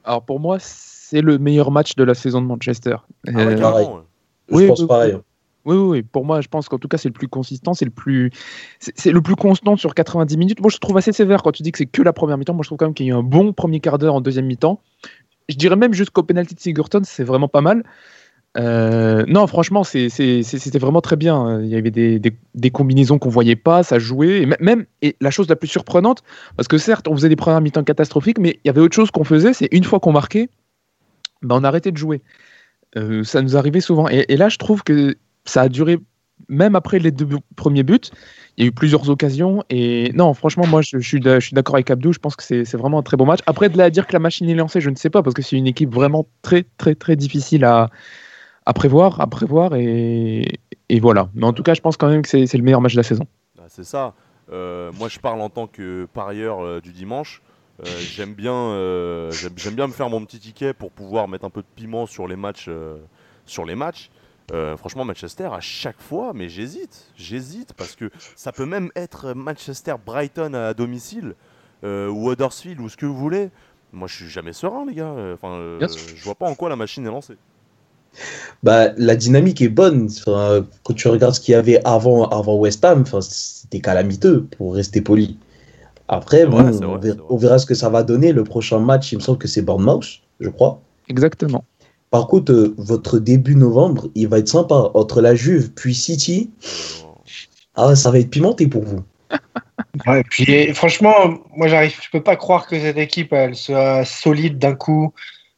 [0.05, 2.97] Alors pour moi, c'est le meilleur match de la saison de Manchester.
[3.27, 4.03] Ah ouais, Euh.
[4.49, 5.17] Je Oui, pense oui, pareil.
[5.65, 6.03] Oui, oui, oui.
[6.03, 8.31] Pour moi, je pense qu'en tout cas, c'est le plus consistant, c'est le plus,
[8.79, 10.61] c'est c'est le plus constant sur 90 minutes.
[10.61, 12.53] Moi, je trouve assez sévère quand tu dis que c'est que la première mi-temps.
[12.53, 14.21] Moi, je trouve quand même qu'il y a eu un bon premier quart d'heure en
[14.21, 14.81] deuxième mi-temps.
[15.49, 17.85] Je dirais même jusqu'au penalty de Sigurdsson, c'est vraiment pas mal.
[18.57, 21.61] Euh, non, franchement, c'était vraiment très bien.
[21.61, 24.43] Il y avait des, combinaisons qu'on voyait pas, ça jouait.
[24.43, 26.23] Et mê- même, et la chose la plus surprenante,
[26.57, 29.11] parce que certes, on faisait des premières mi-temps catastrophiques, mais il y avait autre chose
[29.11, 30.49] qu'on faisait, c'est une fois qu'on marquait,
[31.43, 32.23] ben, on arrêtait de jouer.
[32.97, 34.09] Euh, ça nous arrivait souvent.
[34.09, 35.99] Et, là, je trouve que ça a duré,
[36.49, 37.99] même après les deux premiers buts,
[38.57, 39.65] il y a eu plusieurs occasions.
[39.69, 42.13] Et non, franchement, moi, je, suis d'accord avec Abdou.
[42.13, 43.41] Je pense que c'est c'est vraiment un très bon match.
[43.47, 45.35] Après, de là à dire que la machine est lancée, je ne sais pas, parce
[45.35, 47.91] que c'est une équipe vraiment très, très, très difficile à,
[48.67, 49.75] à prévoir, à prévoir.
[49.75, 51.29] Et, et voilà.
[51.35, 53.03] Mais en tout cas, je pense quand même que c'est le meilleur match de la
[53.03, 53.27] saison.
[53.59, 54.15] Ah, c'est ça.
[54.51, 57.43] Euh, moi, je parle en tant que parieur euh, du dimanche.
[57.81, 58.71] Euh, j'aime bien,
[59.31, 62.29] j'aime, bien me faire mon petit ticket pour pouvoir mettre un peu de piment sur
[62.29, 62.71] les matchs.
[63.47, 64.11] sur les matchs.
[64.77, 67.11] Franchement, Manchester, à chaque fois, mais j'hésite.
[67.17, 71.35] J'hésite parce que ça peut même être Manchester-Brighton à domicile
[71.83, 73.51] ou Huddersfield ou ce que vous voulez.
[73.93, 75.15] Moi, je suis jamais serein, les gars.
[75.35, 77.37] Enfin, je vois pas en quoi la machine est lancée.
[78.63, 80.09] Bah, la dynamique est bonne.
[80.27, 84.47] Enfin, quand tu regardes ce qu'il y avait avant, avant West Ham, enfin, c'était calamiteux,
[84.57, 85.39] pour rester poli.
[86.09, 87.17] Après, bon, vrai, on, verra, c'est vrai.
[87.29, 88.33] on verra ce que ça va donner.
[88.33, 90.07] Le prochain match, il me semble que c'est Bournemouth,
[90.41, 90.81] je crois.
[91.09, 91.65] Exactement.
[92.11, 94.91] Par contre, euh, votre début novembre, il va être sympa.
[94.95, 96.51] Entre la Juve puis City,
[97.75, 99.03] ah, ça va être pimenté pour vous.
[100.07, 103.55] Ouais, et puis et franchement, moi j'arrive, je peux pas croire que cette équipe elle
[103.55, 105.13] soit solide d'un coup.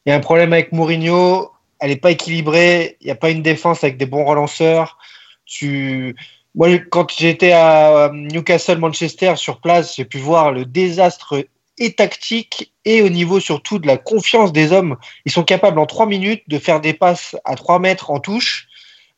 [0.04, 3.30] Il y a un problème avec Mourinho, elle est pas équilibrée, il n'y a pas
[3.30, 4.98] une défense avec des bons relanceurs.
[5.44, 6.16] Tu
[6.54, 11.44] moi quand j'étais à Newcastle Manchester sur place, j'ai pu voir le désastre
[11.78, 14.96] et tactique et au niveau surtout de la confiance des hommes.
[15.24, 18.68] Ils sont capables en trois minutes de faire des passes à 3 mètres en touche.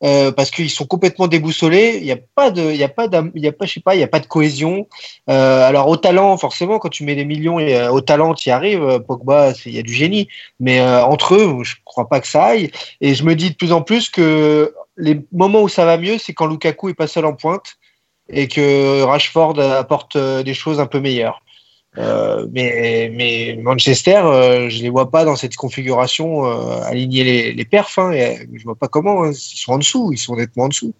[0.04, 1.96] Euh, parce qu'ils sont complètement déboussolés.
[1.98, 3.80] Il n'y a pas de, il y a pas, il y a pas, je sais
[3.80, 4.86] pas, il y a pas de cohésion.
[5.28, 8.48] Euh, alors au talent, forcément, quand tu mets des millions et euh, au talent, tu
[8.48, 9.00] y arrives.
[9.06, 10.28] Pogba, il y a du génie,
[10.60, 12.70] mais entre eux, je crois pas que ça aille.
[13.00, 16.18] Et je me dis de plus en plus que les moments où ça va mieux,
[16.18, 17.76] c'est quand Lukaku est pas seul en pointe
[18.30, 21.40] et que Rashford apporte des choses un peu meilleures.
[21.98, 27.52] Euh, mais, mais Manchester, euh, je les vois pas dans cette configuration euh, aligner les,
[27.52, 27.98] les perfs.
[27.98, 29.24] Hein, et, euh, je vois pas comment.
[29.24, 29.32] hein.
[29.32, 30.94] ils sont en dessous, ils sont nettement en dessous.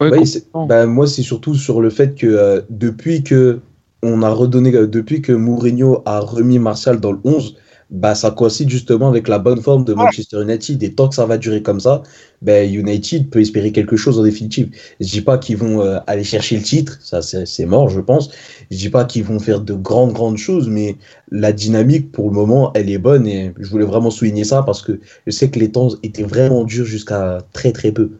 [0.00, 0.66] Ouais, complètement.
[0.66, 3.60] bah, moi, c'est surtout sur le fait que euh, depuis que
[4.02, 7.56] on a redonné, depuis que Mourinho a remis Martial dans le 11,
[7.90, 10.82] bah, ça coïncide justement avec la bonne forme de Manchester United.
[10.82, 12.02] Et tant que ça va durer comme ça,
[12.42, 14.70] bah, United peut espérer quelque chose en définitive.
[15.00, 18.00] Je dis pas qu'ils vont euh, aller chercher le titre, ça c'est c'est mort, je
[18.00, 18.30] pense.
[18.70, 20.96] Je dis pas qu'ils vont faire de grandes, grandes choses, mais
[21.30, 23.26] la dynamique pour le moment, elle est bonne.
[23.26, 26.64] Et je voulais vraiment souligner ça parce que je sais que les temps étaient vraiment
[26.64, 28.10] durs jusqu'à très, très peu.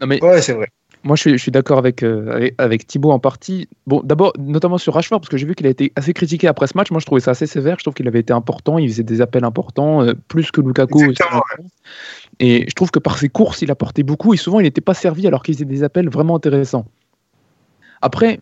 [0.00, 0.68] Non, mais Ouais, c'est vrai.
[1.06, 3.68] Moi, je suis, d'accord avec, euh, avec, avec Thibaut en partie.
[3.86, 6.66] Bon, d'abord, notamment sur Rashford, parce que j'ai vu qu'il a été assez critiqué après
[6.66, 6.90] ce match.
[6.90, 7.76] Moi, je trouvais ça assez sévère.
[7.78, 8.76] Je trouve qu'il avait été important.
[8.76, 11.14] Il faisait des appels importants, euh, plus que Lukaku.
[12.40, 14.34] Et je trouve que par ses courses, il apportait beaucoup.
[14.34, 16.86] Et souvent, il n'était pas servi alors qu'il faisait des appels vraiment intéressants.
[18.02, 18.40] Après,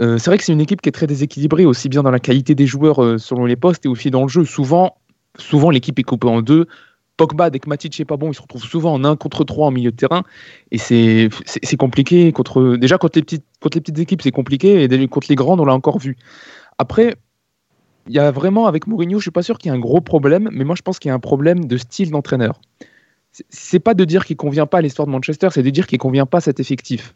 [0.00, 2.20] euh, c'est vrai que c'est une équipe qui est très déséquilibrée, aussi bien dans la
[2.20, 4.46] qualité des joueurs selon les postes et aussi dans le jeu.
[4.46, 4.96] Souvent,
[5.38, 6.68] souvent l'équipe est coupée en deux.
[7.16, 9.68] Pogba, dès que Matic n'est pas bon, il se retrouve souvent en 1 contre 3
[9.68, 10.22] en milieu de terrain.
[10.70, 11.30] Et c'est
[11.78, 12.32] compliqué.
[12.32, 14.82] Contre, déjà, contre les, petites, contre les petites équipes, c'est compliqué.
[14.82, 16.16] Et contre les grandes, on l'a encore vu.
[16.78, 17.16] Après,
[18.06, 19.80] il y a vraiment, avec Mourinho, je ne suis pas sûr qu'il y ait un
[19.80, 20.50] gros problème.
[20.52, 22.60] Mais moi, je pense qu'il y a un problème de style d'entraîneur.
[23.48, 25.98] C'est pas de dire qu'il convient pas à l'histoire de Manchester, c'est de dire qu'il
[25.98, 27.12] convient pas à cet effectif.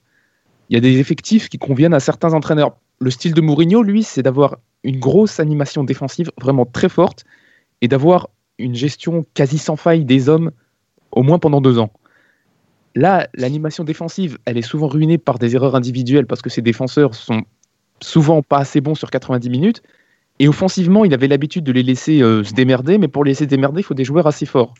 [0.69, 2.77] Il y a des effectifs qui conviennent à certains entraîneurs.
[3.01, 7.25] Le style de Mourinho, lui, c'est d'avoir une grosse animation défensive vraiment très forte
[7.81, 8.29] et d'avoir
[8.61, 10.51] une gestion quasi sans faille des hommes
[11.13, 11.93] au moins pendant deux ans.
[12.95, 17.15] Là, l'animation défensive, elle est souvent ruinée par des erreurs individuelles parce que ses défenseurs
[17.15, 17.43] sont
[18.01, 19.83] souvent pas assez bons sur 90 minutes.
[20.39, 23.47] Et offensivement, il avait l'habitude de les laisser euh, se démerder, mais pour les laisser
[23.47, 24.75] démerder, il faut des joueurs assez forts.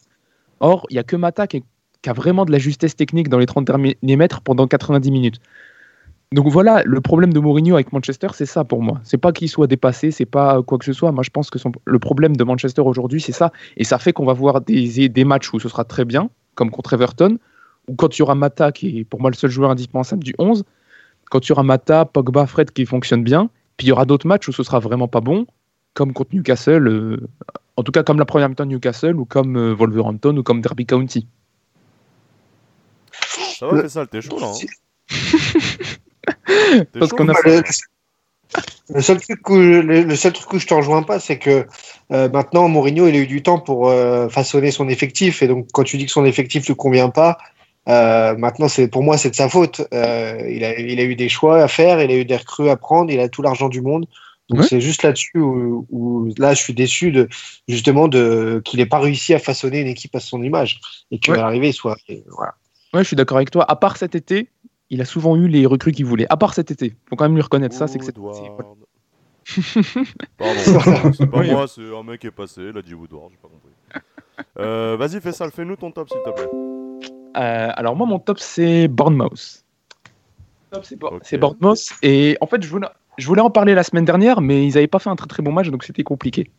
[0.61, 1.63] Or, il n'y a que Mata qui,
[2.03, 5.41] qui a vraiment de la justesse technique dans les 30 derniers mètres pendant 90 minutes.
[6.33, 9.01] Donc voilà, le problème de Mourinho avec Manchester, c'est ça pour moi.
[9.03, 11.11] C'est pas qu'il soit dépassé, c'est pas quoi que ce soit.
[11.11, 13.51] Moi, je pense que son- le problème de Manchester aujourd'hui, c'est ça.
[13.77, 16.71] Et ça fait qu'on va voir des, des matchs où ce sera très bien, comme
[16.71, 17.39] contre Everton,
[17.89, 20.33] ou quand il y aura Mata, qui est pour moi le seul joueur indispensable du
[20.39, 20.63] 11,
[21.31, 24.29] quand il y aura Mata, Pogba, Fred qui fonctionnent bien, puis il y aura d'autres
[24.29, 25.47] matchs où ce sera vraiment pas bon,
[25.95, 27.27] comme contre Newcastle, euh,
[27.77, 30.61] En tout cas, comme la première mi-temps de Newcastle, ou comme euh, Wolverhampton, ou comme
[30.61, 31.27] Derby County.
[33.59, 34.47] Ça va, Fessal, t'es chaud là.
[34.47, 34.67] Hein
[36.93, 37.63] Parce chaud qu'on a Bah,
[38.89, 41.67] le, seul truc où je, le, seul truc où je te rejoins pas, c'est que
[42.13, 45.69] euh, maintenant Mourinho il a eu du temps pour euh, façonner son effectif et donc
[45.73, 47.39] quand tu dis que son effectif ne convient pas,
[47.89, 49.81] euh, maintenant c'est pour moi c'est de sa faute.
[49.93, 52.77] Il, a, il a eu des choix à faire, il a eu des recrues à
[52.77, 54.07] prendre, il a tout l'argent du monde.
[54.49, 54.67] Donc Ouais.
[54.69, 57.29] c'est juste là-dessus où, où là je suis déçu de
[57.69, 60.81] justement de qu'il n'ait pas réussi à façonner une équipe à son image
[61.13, 61.39] et qu'à Ouais.
[61.39, 61.97] l'arrivée soit
[62.37, 62.55] voilà.
[62.93, 63.65] Ouais, je suis d'accord avec toi.
[63.71, 64.49] À part cet été,
[64.91, 66.27] il a souvent eu les recrues qu'il voulait.
[66.31, 68.77] À part cet été, faut quand même lui reconnaître ça, c'est que c'est- c'est- Woodward.
[70.39, 70.61] Pardon,
[71.15, 71.51] c'est pas Oui.
[71.51, 73.71] moi, c'est un mec qui est passé, il a dit Woodward, j'ai pas compris.
[74.59, 76.49] Euh, Vas-y, Fessal, fais-nous ton top s'il te plaît.
[77.37, 79.65] Euh, alors moi, mon top, c'est Bournemouth.
[80.71, 81.21] Top, c'est Bour- Ok.
[81.25, 81.89] c'est Bournemouth.
[82.03, 82.87] Et en fait, je voulais,
[83.19, 85.43] je voulais en parler la semaine dernière, mais ils n'avaient pas fait un très très
[85.43, 86.51] bon match, donc c'était compliqué.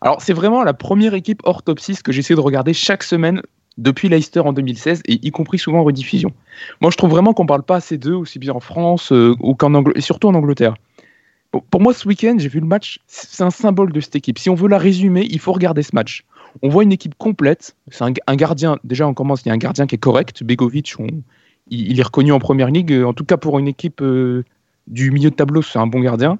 [0.00, 3.42] Alors c'est vraiment la première équipe hors top 6 que j'essaie de regarder chaque semaine
[3.78, 6.30] depuis Leicester en 2016, et y compris souvent en rediffusion.
[6.80, 9.54] Moi, je trouve vraiment qu'on parle pas assez d'eux, aussi bien en France euh, ou
[9.54, 10.74] qu'en et surtout en Angleterre.
[11.70, 14.38] Pour, moi, ce week-end, j'ai vu le match, c'est un symbole de cette équipe.
[14.38, 16.24] Si on veut la résumer, il faut regarder ce match.
[16.62, 17.76] On voit une équipe complète.
[17.90, 18.78] C'est un, gardien.
[18.84, 19.42] Déjà, on commence.
[19.42, 20.42] Il y a un gardien qui est correct.
[20.42, 20.94] Begovic,
[21.68, 22.92] il est reconnu en première ligue.
[22.92, 24.44] Euh, En tout cas, pour une équipe euh,
[24.88, 26.38] du milieu de tableau, c'est un bon gardien.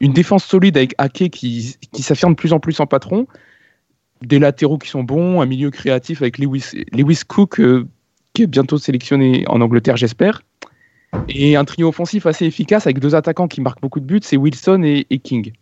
[0.00, 3.26] Une défense solide avec Ake qui, qui s'affirme de plus en plus en patron.
[4.22, 5.40] Des latéraux qui sont bons.
[5.40, 7.86] Un milieu créatif avec Lewis, Cook, euh,
[8.34, 10.42] qui est bientôt sélectionné en Angleterre, j'espère.
[11.28, 14.36] Et un trio offensif assez efficace avec deux attaquants qui marquent beaucoup de buts, c'est
[14.36, 15.52] Wilson et, King.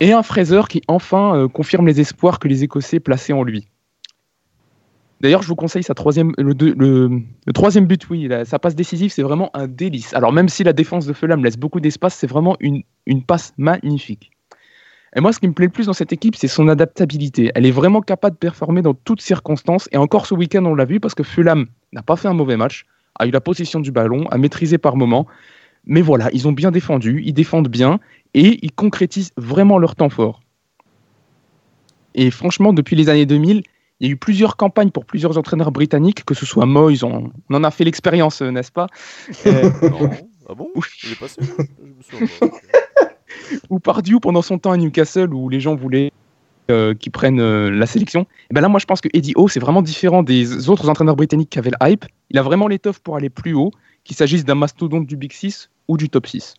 [0.00, 3.68] Et un Fraser qui enfin euh, confirme les espoirs que les Écossais plaçaient en lui.
[5.20, 9.22] D'ailleurs, je vous conseille sa troisième, le, troisième but, oui, la- sa passe décisive, c'est
[9.22, 10.14] vraiment un délice.
[10.14, 14.30] Alors même si la défense de Fulham laisse beaucoup d'espace, c'est vraiment une passe magnifique.
[15.16, 17.50] Et moi, ce qui me plaît le plus dans cette équipe, c'est son adaptabilité.
[17.54, 19.88] Elle est vraiment capable de performer dans toutes circonstances.
[19.92, 22.56] Et encore ce week-end, on l'a vu parce que Fulham n'a pas fait un mauvais
[22.56, 22.84] match,
[23.18, 25.26] a eu la possession du ballon, a maîtrisé par moments.
[25.86, 28.00] Mais voilà, ils ont bien défendu, ils défendent bien
[28.34, 30.40] et ils concrétisent vraiment leur temps fort.
[32.14, 33.62] Et franchement, depuis les années 2000,
[34.00, 37.32] il y a eu plusieurs campagnes pour plusieurs entraîneurs britanniques, que ce soit Moyes, on,
[37.48, 38.86] on en a fait l'expérience, euh, n'est-ce pas?
[39.46, 40.10] Euh, Non.
[40.50, 40.70] Ah bon?
[41.04, 42.56] Il est passé Je me souviens pas.
[43.70, 46.12] Ou Pardieu pendant son temps à Newcastle où les gens voulaient
[46.70, 48.26] euh, qu'il prenne euh, la sélection.
[48.50, 51.16] Et ben là, moi, je pense que Eddie Howe, c'est vraiment différent des autres entraîneurs
[51.16, 52.04] britanniques qui avaient le hype.
[52.30, 53.70] Il a vraiment l'étoffe pour aller plus haut,
[54.04, 56.54] qu'il s'agisse d'un mastodonte du Big 6 ou du top 6.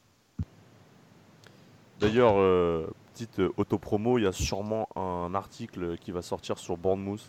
[1.99, 6.77] D'ailleurs, euh, petite euh, auto-promo, il y a sûrement un article qui va sortir sur
[6.77, 7.21] Bournemouth.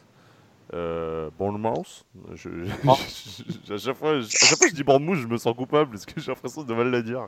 [0.73, 2.05] Euh, Bournemouth
[2.37, 5.55] je, je- à, chaque fois, à chaque fois que je dis Bournemouth, je me sens
[5.57, 7.27] coupable parce que j'ai l'impression de mal le dire.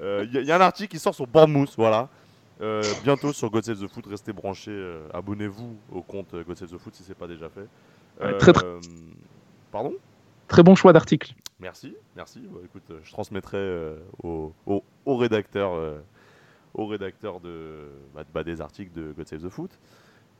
[0.00, 2.08] Euh, Il y, a- il y a un article qui sort sur Bournemouth, voilà.
[2.60, 4.70] Euh, bientôt sur God Save the Foot, restez branchés.
[4.70, 7.66] euh, Abonnez-vous au compte euh, God Save the Foot si c'est pas déjà fait.
[8.24, 8.80] Ouais, très, très- Euh,
[9.72, 9.92] Pardon?
[10.46, 11.34] Très bon choix d'article.
[11.58, 12.40] Merci, merci.
[12.52, 15.98] Bah, écoute, euh, je transmettrai euh, au, au, au rédacteur, euh,
[16.74, 19.70] au rédacteur de, bah, bah, des articles de God Save the Foot.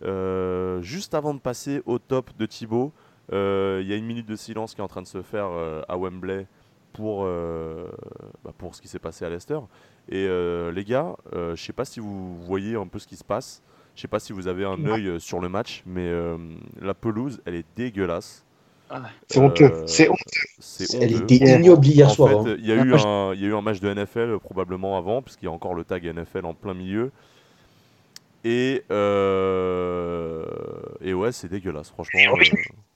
[0.03, 2.93] Euh, juste avant de passer au top de Thibaut,
[3.33, 5.47] euh, il y a une minute de silence qui est en train de se faire
[5.47, 6.47] euh, à Wembley
[6.95, 7.87] pour, euh,
[8.45, 9.59] bah, pour ce qui s'est passé à Leicester.
[10.09, 13.17] Et euh, les gars, euh, je sais pas si vous voyez un peu ce qui
[13.17, 13.63] se passe.
[13.95, 16.37] Je sais pas si vous avez un œil sur le match, mais euh,
[16.81, 18.45] la pelouse, elle est dégueulasse.
[19.29, 19.65] C'est honteux.
[19.73, 20.21] Euh, C'est honteux.
[20.59, 22.45] c'est Elle était ignoble hier En soir.
[22.45, 22.57] fait, hein.
[22.59, 24.39] il y, a Ah, eu je- un, il y a eu un match de NFL
[24.41, 27.11] probablement avant, puisqu'il y a encore le tag NFL en plein milieu.
[28.45, 30.45] Et, euh,
[31.01, 32.21] et ouais, c'est dégueulasse, franchement.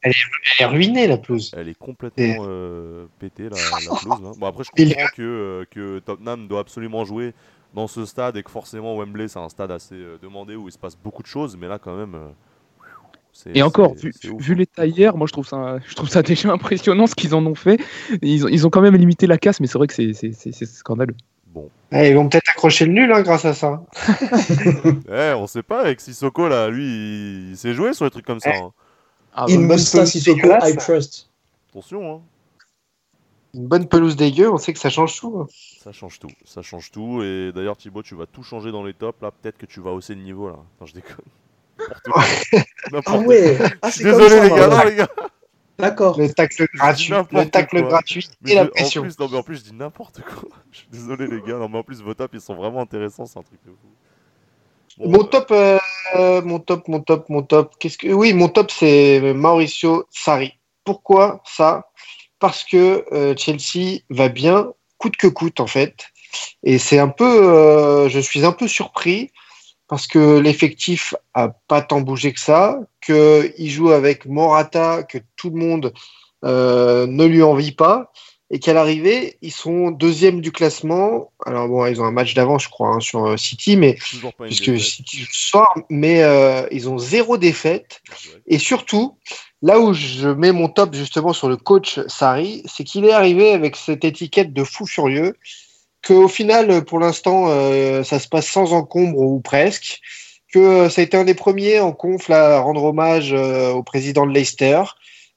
[0.02, 0.12] Elle
[0.61, 1.52] est ruinée la pelouse.
[1.56, 4.22] elle est complètement euh, pétée, la, la pelouse.
[4.22, 4.30] là.
[4.38, 7.34] Bon, après, je comprends que, euh, que Tottenham doit absolument jouer
[7.74, 10.72] dans ce stade et que forcément Wembley, c'est un stade assez euh, demandé où il
[10.72, 12.14] se passe beaucoup de choses, mais là, quand même.
[12.14, 14.56] euh, Et encore, vu, vu hein.
[14.56, 17.54] l'état hier, moi je trouve ça, je trouve ça déjà impressionnant ce qu'ils en ont
[17.54, 17.78] fait.
[18.22, 21.14] Ils ont, ils ont quand même limité la casse, mais c'est vrai que c'est- scandaleux.
[21.48, 21.68] Bon.
[21.92, 23.82] Ils vont peut-être accrocher le nul hein, grâce à ça.
[25.11, 28.26] Eh, on sait pas, avec Sissoko, là, lui, il, il s'est joué sur des trucs
[28.26, 28.50] comme ça.
[28.50, 28.72] hein.
[29.40, 30.48] Ah, In bonne Sissoko.
[30.62, 31.29] I trust.
[31.70, 32.20] Attention, hein.
[33.55, 35.38] Une bonne pelouse dégueu, on sait que ça change tout.
[35.40, 35.46] hein.
[35.81, 37.22] Ça change tout, ça change tout.
[37.22, 39.22] Et d'ailleurs, Thibaut, tu vas tout changer dans les tops.
[39.22, 40.48] Là, peut-être que tu vas hausser le niveau.
[40.48, 41.24] Là, non, je déconne.
[43.07, 44.66] Ah ouais ah, désolé, ça, les gars.
[44.68, 44.77] voilà.
[44.85, 45.09] Non, les gars.
[45.79, 46.18] D'accord.
[46.18, 47.88] Le tacle gratuit, le tacle quoi.
[47.88, 49.01] gratuit Mais et la je- pression.
[49.03, 50.48] En plus, non, mais en plus, je dis n'importe quoi.
[50.72, 51.59] Je suis désolé, les gars.
[51.59, 53.27] Non, mais en plus, vos tops, ils sont vraiment intéressants.
[53.27, 53.88] C'est un truc de fou.
[54.98, 57.74] Bon, Mon top, euh, mon top, mon top, mon top.
[57.78, 60.54] Qu'est-ce que Oui, mon top, c'est Mauricio Sarri.
[60.84, 61.90] Pourquoi ça?
[62.40, 65.94] Parce que euh, Chelsea va bien, coûte que coûte en fait.
[66.64, 69.30] Et c'est un peu, euh, je suis un peu surpris
[69.87, 75.50] parce que l'effectif a pas tant bougé que ça, qu'il joue avec Morata, que tout
[75.50, 75.92] le monde
[76.44, 78.12] euh, ne lui envie pas,
[78.50, 81.30] et qu'à l'arrivée, ils sont deuxième du classement.
[81.44, 83.98] Alors bon, ils ont un match d'avance, je crois, hein, sur euh, City, mais
[84.40, 84.78] puisque.
[84.80, 88.00] City soir, mais euh, ils ont zéro défaite.
[88.46, 89.16] Et surtout,
[89.61, 93.52] là où je mets mon top justement sur le coach Sarri, c'est qu'il est arrivé
[93.52, 95.37] avec cette étiquette de fou furieux,
[96.06, 100.00] qu'au final, pour l'instant, euh, ça se passe sans encombre ou presque,
[100.52, 103.82] que ça a été un des premiers en conf là, à rendre hommage euh, au
[103.82, 104.82] président de Leicester,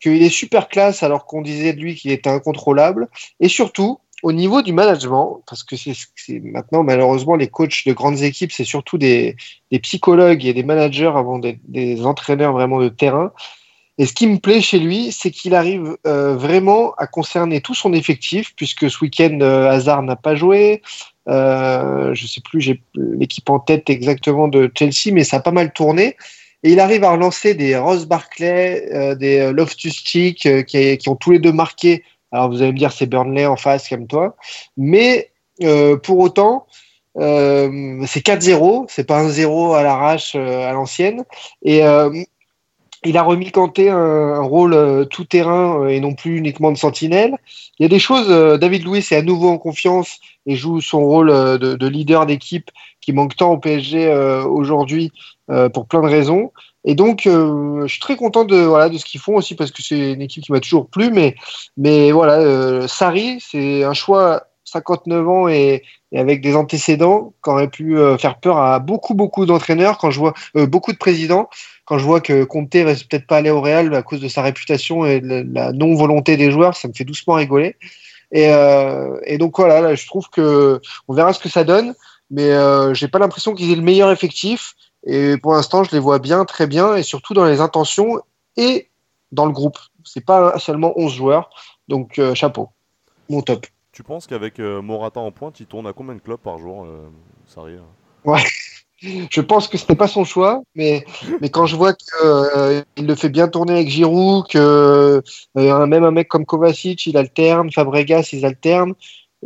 [0.01, 3.09] qu'il est super classe alors qu'on disait de lui qu'il était incontrôlable,
[3.39, 8.21] et surtout au niveau du management, parce que c'est maintenant malheureusement les coachs de grandes
[8.21, 9.35] équipes, c'est surtout des,
[9.81, 13.31] psychologues et des managers avant des, des entraîneurs vraiment de terrain.
[13.97, 17.75] Et ce qui me plaît chez lui, c'est qu'il arrive euh, vraiment à concerner tout
[17.75, 20.81] son effectif, puisque ce week-end, euh, Hazard n'a pas joué.
[21.27, 25.51] Euh, je sais plus, j'ai l'équipe en tête exactement de Chelsea, mais ça a pas
[25.51, 26.15] mal tourné.
[26.63, 31.31] Et il arrive à relancer des Ross Barclay, euh, des Loftus-Cheek, euh, qui, ont tous
[31.31, 32.03] les deux marqué.
[32.31, 34.35] Alors vous allez me dire, c'est Burnley en face, comme toi.
[34.77, 35.31] Mais
[35.63, 36.67] euh, pour autant,
[37.17, 41.23] euh, c'est 4-0, c'est pas un 0 à l'arrache euh, à l'ancienne.
[41.63, 42.09] Et euh,
[43.03, 46.71] il a remis Kanté un, un rôle euh, tout terrain euh, et non plus uniquement
[46.71, 47.35] de sentinelle.
[47.79, 50.81] Il y a des choses, euh, David Louis est à nouveau en confiance et joue
[50.81, 52.69] son rôle euh, de, de leader d'équipe
[53.01, 55.11] qui manque tant au PSG euh, aujourd'hui
[55.51, 56.51] euh, pour plein de raisons.
[56.83, 59.71] Et donc, euh, je suis très content de, voilà, de ce qu'ils font aussi parce
[59.71, 61.11] que c'est une équipe qui m'a toujours plu.
[61.11, 61.35] Mais,
[61.77, 65.83] mais voilà, euh, Sarri, c'est un choix 59 ans et,
[66.15, 70.19] avec des antécédents qui aurait pu euh, faire peur à beaucoup, beaucoup d'entraîneurs quand je
[70.19, 71.49] vois beaucoup de présidents.
[71.85, 74.41] Quand je vois que Conte va peut-être pas aller au Real à cause de sa
[74.41, 77.75] réputation et de la non-volonté des joueurs, ça me fait doucement rigoler.
[78.31, 78.47] Et,
[79.37, 81.93] donc voilà, là, je trouve que on verra ce que ça donne,
[82.31, 84.73] mais euh, j'ai pas l'impression qu'ils aient le meilleur effectif.
[85.03, 88.21] Et pour l'instant, je les vois bien, très bien, et surtout dans les intentions
[88.57, 88.89] et
[89.31, 89.77] dans le groupe.
[90.03, 91.49] C'est pas seulement 11 joueurs,
[91.87, 92.69] donc euh, chapeau.
[93.29, 93.65] Mon top.
[93.91, 96.85] Tu penses qu'avec euh, Morata en pointe, il tourne à combien de clubs par jour,
[96.85, 97.09] euh,
[97.47, 97.73] Sarri
[98.25, 98.35] hein?
[99.01, 101.03] Je pense que ce n'est pas son choix, mais,
[101.41, 105.23] mais quand je vois qu'il le fait bien tourner avec Giroud, que
[105.57, 108.93] euh, même un mec comme Kovacic, il alterne, Fabregas, ils alternent,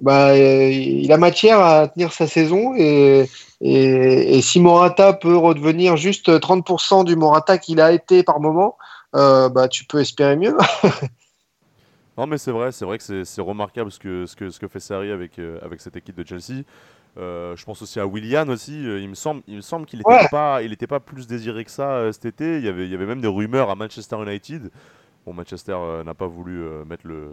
[0.02, 2.74] bah, euh, il a matière à tenir sa saison.
[2.78, 3.30] Et,
[3.62, 8.78] et, et si Morata peut redevenir juste 30% du Morata qu'il a été par moment,
[9.16, 10.56] euh, bah, tu peux espérer mieux.
[12.18, 14.70] Non, mais c'est vrai, c'est vrai que c'est- remarquable ce que, ce, que, ce que
[14.70, 16.64] fait Sarri avec, euh, avec cette équipe de Chelsea.
[17.18, 18.84] Je pense aussi à Willian aussi.
[18.84, 20.28] il me semble, il me semble qu'il n'était Ouais.
[20.30, 22.58] pas, il était pas plus désiré que ça cet été.
[22.58, 24.70] Il y avait, il y avait même des rumeurs à Manchester United.
[25.26, 27.32] Bon, Manchester n'a pas voulu mettre le,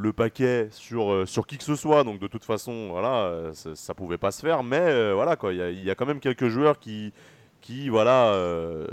[0.00, 2.04] le paquet sur, euh, sur qui que ce soit.
[2.04, 4.62] Donc de toute façon, voilà, euh, ça, ça pouvait pas se faire.
[4.62, 7.12] Mais euh, voilà quoi, il y, a, il y a quand même quelques joueurs qui,
[7.60, 8.28] qui voilà.
[8.32, 8.86] euh,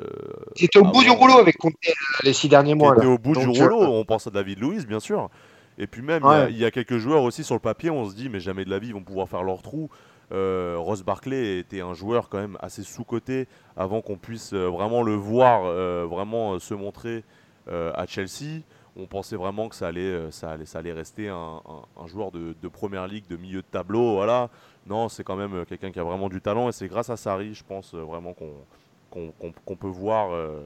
[0.55, 1.75] C'était au bout du rouleau avec Conte
[2.23, 2.93] les six derniers mois.
[2.95, 3.11] était là.
[3.11, 3.81] au bout Donc, du euh, rouleau.
[3.83, 5.29] On pense à David Luiz, bien sûr.
[5.77, 6.53] Et puis même, il y Ouais.
[6.53, 8.79] y, a quelques joueurs aussi sur le papier, on se dit, mais jamais de la
[8.79, 9.89] vie, ils vont pouvoir faire leur trou.
[10.31, 15.63] Ross Barkley était un joueur quand même assez sous-coté avant qu'on puisse vraiment le voir,
[16.07, 17.23] vraiment se montrer
[17.69, 18.61] à Chelsea.
[18.97, 22.07] On pensait vraiment que ça allait, euh, ça allait, ça allait rester un, un- un
[22.07, 24.13] joueur de, de première ligue, de milieu de tableau.
[24.15, 24.49] Voilà.
[24.87, 27.17] Non, c'est quand même euh, quelqu'un qui a vraiment du talent et c'est grâce à
[27.17, 30.61] Sarri, je pense, euh, vraiment qu'on peut voir, euh,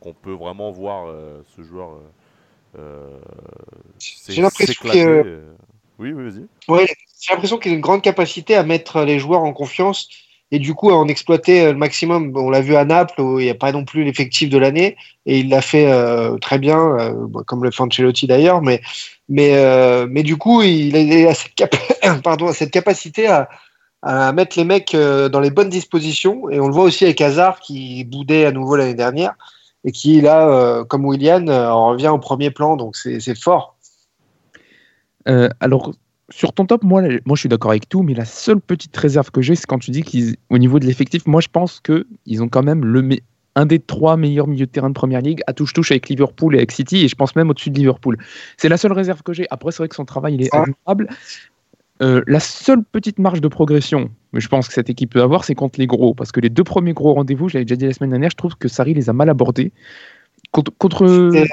[0.00, 1.90] qu'on peut vraiment voir euh, ce joueur.
[2.78, 3.18] euh,
[3.98, 5.44] s'é- J'ai l'impression s'éclater, que-.
[5.98, 6.46] Oui, oui, vas-y.
[6.68, 6.86] Ouais,
[7.20, 10.08] j'ai l'impression qu'il a une grande capacité à mettre les joueurs en confiance
[10.50, 12.32] et du coup à en exploiter euh, le maximum.
[12.36, 14.96] On l'a vu à Naples où il n'y a pas non plus l'effectif de l'année
[15.26, 18.62] et il l'a fait euh, très bien, euh, comme le fait Ancelotti d'ailleurs.
[18.62, 18.80] Mais,
[19.28, 21.34] mais, mais du coup, il a,
[22.54, 26.48] cette, capacité à, mettre les mecs dans les bonnes dispositions.
[26.48, 29.34] Et on le voit aussi avec Hazard qui boudait à nouveau l'année dernière
[29.84, 32.76] et qui là, comme Willian, en revient au premier plan.
[32.76, 33.76] Donc c'est fort.
[35.60, 35.92] Alors,
[36.30, 39.30] sur ton top, moi, moi je suis d'accord avec tout, mais la seule petite réserve
[39.30, 42.48] que j'ai, c'est quand tu dis qu'au niveau de l'effectif, moi je pense qu'ils ont
[42.48, 43.16] quand même le,
[43.54, 46.58] un des trois meilleurs milieux de terrain de première ligue à touche-touche avec Liverpool et
[46.58, 48.18] avec City, et je pense même au-dessus de Liverpool.
[48.56, 49.46] C'est la seule réserve que j'ai.
[49.50, 51.08] Après, c'est vrai que son travail, il est admirable.
[52.00, 55.44] Euh, la seule petite marge de progression, mais je pense que cette équipe peut avoir,
[55.44, 56.14] c'est contre les gros.
[56.14, 58.36] Parce que les deux premiers gros rendez-vous, je l'avais déjà dit la semaine dernière, je
[58.36, 59.72] trouve que Sarri les a mal abordés.
[60.52, 61.48] Contre, contre- C'était-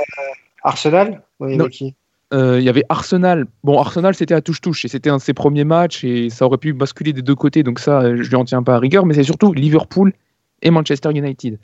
[0.63, 1.67] Arsenal Oui, Non.
[1.67, 1.91] qui euh,
[2.31, 3.45] il y avait Arsenal.
[3.63, 6.57] Bon, Arsenal, c'était à touche-touche et c'était un de ses premiers matchs et ça aurait
[6.57, 9.05] pu basculer des deux côtés, donc ça, euh, je lui en tiens pas à rigueur,
[9.05, 10.13] mais c'est surtout Liverpool
[10.61, 11.59] et Manchester United.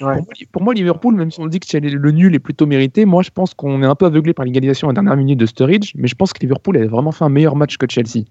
[0.00, 0.14] Ouais.
[0.14, 3.04] Pour, moi, pour moi, Liverpool, même si on dit que le nul est plutôt mérité,
[3.04, 5.46] moi je pense qu'on est un peu aveuglé par l'égalisation à la dernière minute de
[5.46, 8.24] Sturridge, mais je pense que Liverpool a vraiment fait un meilleur match que Chelsea.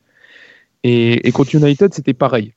[0.83, 2.53] Et, et contre United, c'était pareil.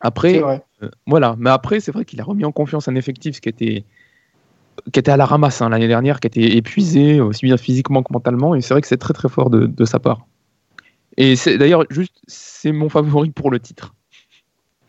[0.00, 1.36] Après, euh, voilà.
[1.38, 3.84] Mais après, c'est vrai qu'il a remis en confiance un effectif qui était,
[4.92, 8.12] qui était à la ramasse hein, l'année dernière, qui était épuisé, aussi bien physiquement que
[8.12, 8.54] mentalement.
[8.54, 10.26] Et c'est vrai que c'est très très fort de, de sa part.
[11.16, 13.94] Et c'est d'ailleurs juste, c'est mon favori pour le titre.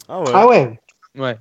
[0.08, 0.32] Ah ouais.
[0.34, 0.80] Ah ouais.
[1.18, 1.38] Ouais.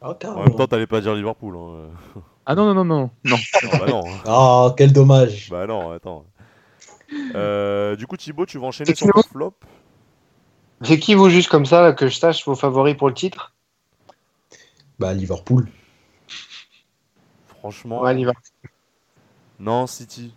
[0.00, 1.56] Ah, En même temps, t'allais pas dire Liverpool.
[1.56, 2.20] Hein.
[2.44, 3.10] Ah non, non, non, non.
[3.24, 3.36] non.
[3.62, 4.04] Ah bah non.
[4.26, 5.48] Ah, quel dommage.
[5.50, 6.24] Bah non, attends.
[7.34, 9.54] Euh, du coup, Thibaut, tu vas enchaîner sur ton flop?
[10.82, 13.52] C'est qui vous juste comme ça là, que je sache vos favoris pour le titre?
[14.98, 15.68] Bah, Liverpool.
[17.62, 18.42] Franchement, Ouais, Liverpool.
[19.60, 20.34] non, City.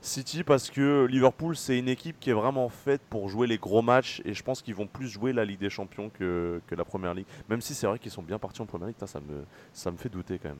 [0.00, 3.82] City parce que Liverpool, c'est une équipe qui est vraiment faite pour jouer les gros
[3.82, 6.84] matchs et je pense qu'ils vont plus jouer la Ligue des Champions que, que la
[6.84, 7.26] Première Ligue.
[7.50, 9.44] Même si c'est vrai qu'ils sont bien partis en Première Ligue, ça me,
[9.74, 10.58] ça me fait douter quand même.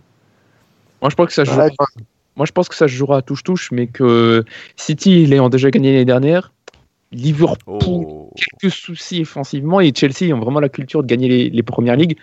[1.00, 1.58] Moi, je pense que ça joue.
[1.58, 1.70] Ouais,
[2.36, 4.44] Moi, je pense que ça se jouera à touche-touche, mais que
[4.76, 6.52] City, ils ont déjà gagné l'année dernière.
[7.12, 11.62] Liverpool, Oh, quelques soucis offensivement, et Chelsea ont vraiment la culture de gagner les, les
[11.62, 12.18] premières ligues.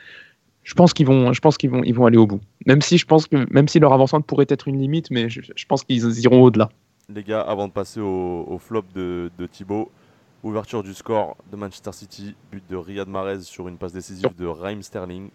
[0.64, 2.40] Je pense qu'ils vont, je pense qu'ils vont, ils vont aller au bout.
[2.66, 5.42] Même si je pense que, même si leur avancement pourrait être une limite, mais je,
[5.56, 6.70] je pense qu'ils iront au-delà.
[7.10, 9.92] les gars, avant de passer au, au flop de, de Thibaut,
[10.42, 14.46] ouverture du score de Manchester City, but de Riyad Mahrez sur une passe décisive de
[14.46, 15.30] Raheem Sterling.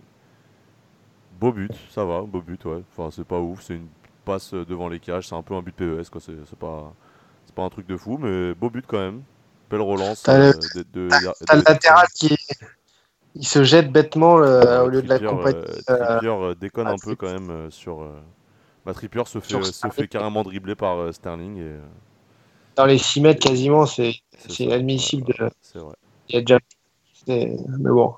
[1.40, 2.82] Beau but, ça va, beau but, ouais.
[2.96, 3.86] Enfin, c'est pas ouf, c'est une
[4.24, 6.20] passe devant les cages, c'est un peu un but PES, quoi.
[6.20, 6.92] C'est pas,
[7.46, 9.22] c'est pas un truc de fou, mais beau but quand même.
[9.70, 10.22] Belle relance.
[10.22, 11.10] T'as le- euh, de, de-
[11.52, 12.34] le de- latéral qui
[13.38, 15.56] il se jette bêtement euh, au lieu de la compagnie.
[15.56, 18.04] euh, euh, Trippier, déconne ah, un peu quand même sur.
[18.84, 21.58] bah, Trippier se fait, se carrément dribbler par Sterling.
[21.58, 21.76] Et,
[22.76, 24.14] dans les 6 mètres quasiment, c'est
[24.58, 25.32] inadmissible.
[25.38, 25.94] ouais, de- vrai.
[26.28, 26.58] Il y a déjà.
[27.28, 28.14] Mais bon.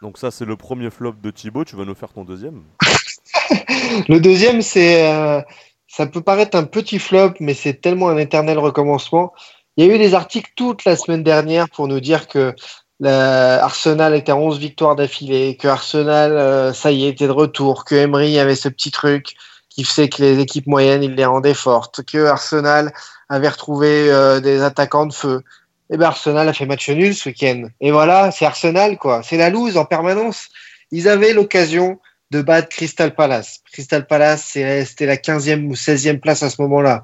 [0.00, 2.64] Donc ça c'est le premier flop de Thibaut, tu vas nous faire ton deuxième
[4.08, 5.44] Le deuxième, c'est.
[5.86, 9.32] ça peut paraître un petit flop, mais c'est tellement un éternel recommencement.
[9.76, 12.54] Il y a eu des articles toute la semaine dernière pour nous dire que
[13.02, 17.32] la- Arsenal était à 11 victoires d'affilée, que Arsenal, euh, ça y est, était de
[17.32, 19.34] retour, que Emery avait ce petit truc
[19.68, 22.92] qui faisait que les équipes moyennes, il les rendait fortes, que Arsenal
[23.28, 25.42] avait retrouvé euh, des attaquants de feu.
[25.90, 27.64] Et ben Arsenal a fait match nul ce week-end.
[27.80, 29.22] Et voilà, c'est Arsenal, quoi.
[29.22, 30.48] C'est la loose en permanence.
[30.90, 31.98] Ils avaient l'occasion
[32.30, 33.60] de battre Crystal Palace.
[33.72, 37.02] Crystal Palace, c'était la 15e ou 16e place à ce moment-là.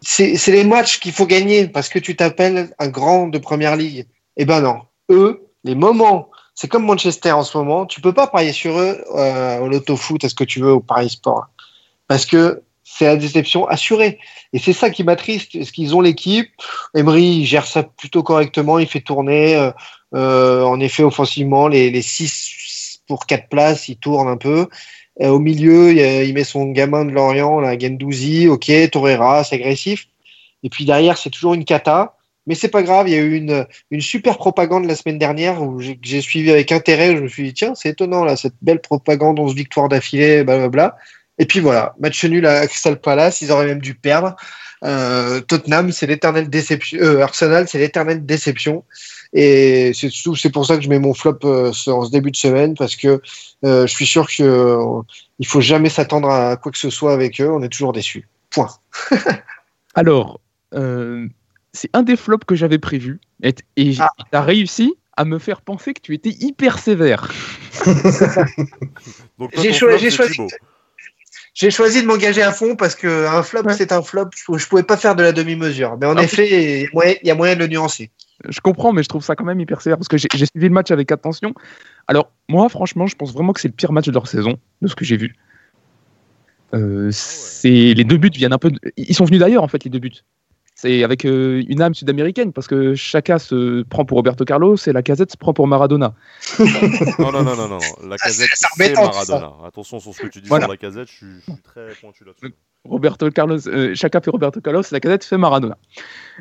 [0.00, 4.06] C'est les matchs qu'il faut gagner parce que tu t'appelles un grand de première ligue.
[4.38, 4.80] Eh ben non.
[5.10, 9.04] Eux, les moments, c'est comme Manchester en ce moment, tu peux pas parier sur eux
[9.14, 11.48] euh, au loto-foot, est-ce que tu veux, au Paris Sport.
[12.06, 14.18] Parce que c'est la déception assurée.
[14.52, 15.54] Et c'est ça qui m'attriste.
[15.54, 16.48] Est-ce qu'ils ont l'équipe?
[16.94, 19.56] Emery gère ça plutôt correctement, il fait tourner.
[19.56, 19.70] euh,
[20.14, 24.68] euh, en effet, offensivement, les, les 6 pour 4 places, il tourne un peu.
[25.20, 30.06] Euh, au milieu, il, met son gamin de Lorient, là, Gendouzi, ok, Torreira, c'est agressif.
[30.62, 32.16] Et puis derrière, c'est toujours une cata.
[32.48, 35.80] Mais c'est pas grave, il y a eu une, super propagande la semaine dernière où
[35.80, 37.14] j'ai suivi avec intérêt.
[37.14, 40.96] Je me suis dit, tiens, c'est étonnant, là, cette belle propagande, 11 victoires d'affilée, blablabla.
[41.38, 44.34] Et puis voilà, match nul à Crystal Palace, ils auraient même dû perdre.
[44.84, 46.98] Euh, Tottenham, c'est l'éternelle déception.
[47.00, 48.84] Euh, Arsenal, c'est l'éternelle déception.
[49.32, 52.74] Et c'est pour ça que je mets mon flop euh, en ce début de semaine
[52.74, 53.20] parce que
[53.62, 55.02] je suis sûr que euh,
[55.38, 57.50] il faut jamais s'attendre à quoi que ce soit avec eux.
[57.50, 58.26] On est toujours déçus.
[58.50, 58.70] Point.
[59.94, 60.40] Alors,
[61.78, 63.54] c'est un des flops que j'avais prévu, et
[64.00, 64.10] Ah.
[64.18, 67.30] tu as réussi à me faire penser que tu étais hyper sévère.
[69.62, 70.48] J'ai choisi- Thibaut.
[71.54, 73.74] J'ai choisi de m'engager à fond parce que un flop, Ouais.
[73.74, 74.30] c'est un flop.
[74.36, 75.96] Je, je pouvais pas faire de la demi-mesure.
[76.00, 76.22] Mais en Ah.
[76.22, 78.10] effet, il y a moyen- il y a moyen de le nuancer.
[78.48, 80.66] Je comprends, mais je trouve ça quand même hyper sévère parce que j'ai j'ai suivi
[80.68, 81.54] le match avec attention.
[82.06, 84.86] Alors, moi, franchement, je pense vraiment que c'est le pire match de leur saison, de
[84.88, 85.34] ce que j'ai vu.
[86.74, 88.70] Euh, c'est les deux buts viennent un peu.
[88.70, 90.12] de- Ils sont venus d'ailleurs, en fait, les deux buts.
[90.80, 94.92] C'est avec euh, une âme sud-américaine parce que chacun se prend pour Roberto Carlos et
[94.92, 96.14] la casette se prend pour Maradona.
[97.18, 97.78] Non, non, non, non, non.
[98.08, 99.52] La casette, c'est c'est Maradona.
[99.66, 100.66] Attention sur ce que tu dis Voilà.
[100.66, 102.54] sur la casette, je suis, je suis très pointu là-dessus.
[102.84, 105.76] Roberto Carlos, euh, chacun fait Roberto Carlos et la casette fait Maradona.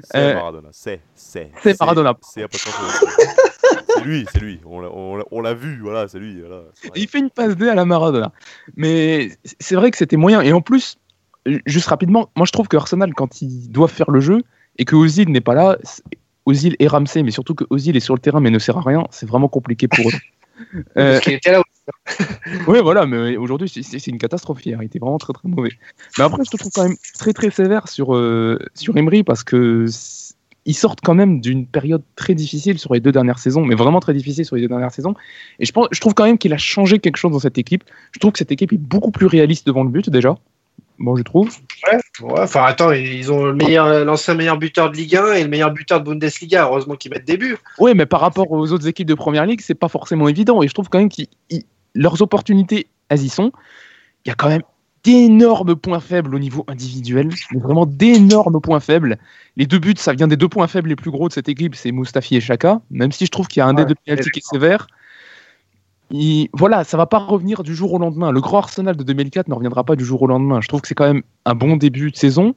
[0.04, 1.50] C'est Euh, Maradona, c'est, c'est.
[1.64, 2.16] c'est Maradona.
[2.22, 3.78] C'est à peu près ça.
[3.96, 4.60] C'est lui, c'est lui.
[4.66, 6.40] On l'a- vu, voilà, c'est lui.
[6.42, 6.62] Voilà.
[6.96, 8.32] Il fait une passe D à la Maradona.
[8.76, 10.42] Mais c'est vrai que c'était moyen.
[10.42, 10.98] Et en plus,
[11.66, 14.42] juste rapidement, moi je trouve que Arsenal, quand ils doivent faire le jeu
[14.78, 15.78] et que Ozil n'est pas là,
[16.46, 18.82] Ozil et Ramsey, mais surtout que Ozil est sur le terrain mais ne sert à
[18.82, 20.14] rien, c'est vraiment compliqué pour eux.
[20.76, 20.84] Euh,
[21.14, 21.62] Parce qu'il était là.
[22.68, 24.82] oui, voilà, mais aujourd'hui, c'est- une catastrophe hier.
[24.82, 25.72] Il était vraiment très très mauvais.
[26.18, 29.44] Mais après, je te trouve quand même très très sévère sur, euh, sur Emery parce
[29.44, 29.86] que
[30.66, 34.02] ils sortent quand même d'une période très difficile sur les deux dernières saisons, mais vraiment
[34.02, 35.14] très difficile sur les deux dernières saisons.
[35.60, 37.86] Et je, pense, je trouve quand même qu'il a changé quelque chose dans cette équipe.
[38.12, 40.38] Je trouve que cette équipe est beaucoup plus réaliste devant le but déjà.
[41.00, 41.50] Bon, je trouve.
[41.86, 45.50] Ouais, ouais, enfin attends, ils ont meilleur, l'ancien meilleur buteur de Ligue 1 et le
[45.50, 46.64] meilleur buteur de Bundesliga.
[46.64, 47.58] Heureusement qu'ils mettent des buts.
[47.80, 50.62] Oui, mais par rapport aux autres équipes de première ligue, c'est pas forcément évident.
[50.62, 51.24] Et je trouve quand même que
[51.96, 53.52] leurs opportunités, elles y sont.
[54.26, 54.64] Il y a quand même
[55.04, 59.18] d'énormes points faibles au niveau individuel, mais vraiment d'énormes points faibles.
[59.56, 61.76] Les deux buts, ça vient des deux points faibles les plus gros de cette équipe,
[61.76, 64.30] c'est Mustafi et Chaka, même si je trouve qu'il y a un des deux penalty
[64.32, 64.88] qui est sévère.
[66.54, 68.32] Voilà, ça va pas revenir du jour au lendemain.
[68.32, 70.62] Le grand Arsenal de 2004 ne reviendra pas du jour au lendemain.
[70.62, 72.56] Je trouve que c'est quand même un bon début de saison.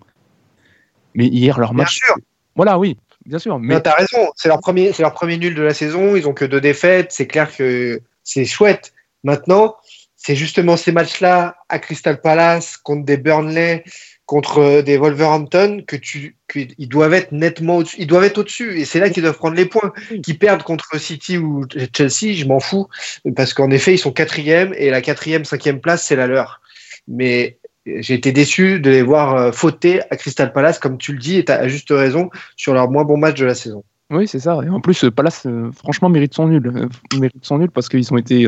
[1.15, 2.01] Mais hier, leur match.
[2.01, 2.17] Bien sûr.
[2.55, 2.97] Voilà, oui,
[3.27, 3.59] bien sûr.
[3.59, 6.15] Mais tu as raison, c'est leur, premier, leur premier nul de la saison.
[6.15, 7.13] Ils ont que deux défaites.
[7.13, 8.93] C'est clair que c'est chouette.
[9.25, 9.77] Maintenant,
[10.17, 13.85] c'est justement ces matchs-là à Crystal Palace contre des Burnley,
[14.31, 17.97] contre euh, des Wolverhampton que tu qu'ils doivent être nettement au-dessus.
[17.99, 19.93] Ils doivent être au-dessus et c'est là qu'ils doivent prendre les points.
[20.23, 22.87] Qui perdent contre City ou Chelsea, je m'en fous
[23.35, 26.61] parce qu'en effet ils sont quatrième et la quatrième, cinquième place c'est la leur.
[27.09, 31.19] Mais j'ai été déçu de les voir euh, fauter à Crystal Palace comme tu le
[31.19, 33.83] dis et tu as juste raison sur leur moins bon match de la saison.
[34.11, 34.61] Oui, c'est ça.
[34.65, 36.89] Et en plus, Palace, euh, franchement, mérite son nul.
[37.19, 38.47] mérite son nul parce qu'ils ont été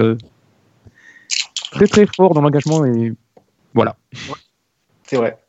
[1.72, 3.12] très très fort dans l'engagement et
[3.74, 3.96] voilà.
[5.02, 5.41] C'est vrai.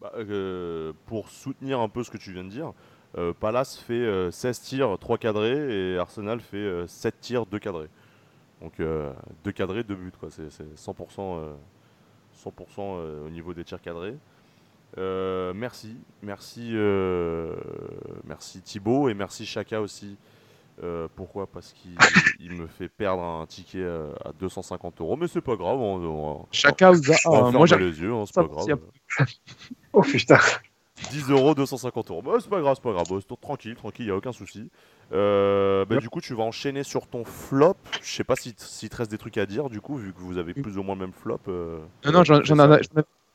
[0.00, 2.72] Bah, euh, pour soutenir un peu ce que tu viens de dire,
[3.18, 7.88] euh, Palace fait 16 euh, tirs, 3 cadrés et Arsenal fait 7 tirs, 2 cadrés.
[8.62, 10.12] Donc 2 cadrés, 2 buts.
[10.30, 11.56] C'est 100%,
[12.34, 12.80] 100%
[13.26, 14.16] au niveau des tirs cadrés.
[14.96, 16.74] merci, merci,
[18.24, 20.16] merci Thibaut et merci Chaka aussi
[20.82, 21.46] euh, pourquoi?
[21.46, 21.96] Parce qu'il
[22.58, 25.78] me fait perdre un ticket à 250 euros, mais c'est pas grave.
[26.50, 27.50] Chacun vous a.
[27.50, 28.78] moi, j'ai les yeux, hein, c'est pas grave.
[29.92, 30.38] oh putain.
[31.10, 32.22] 10 euros, 250 euros.
[32.22, 33.06] Bah, c'est pas grave, c'est pas grave.
[33.40, 34.70] tranquille, tranquille, y a aucun souci.
[35.12, 37.76] Euh, bah, du coup, tu vas enchaîner sur ton flop.
[38.02, 40.20] Je sais pas si s'il te reste des trucs à dire, du coup, vu que
[40.20, 41.40] vous avez plus ou moins le même flop.
[41.48, 42.22] Euh, non, non,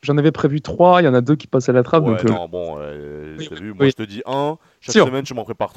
[0.02, 2.06] j'en avais, prévu 3, il y en a deux qui passent à la trappe.
[2.06, 5.74] Ouais, non, bon, vu, moi je te dis 1, chaque semaine je m'en prépare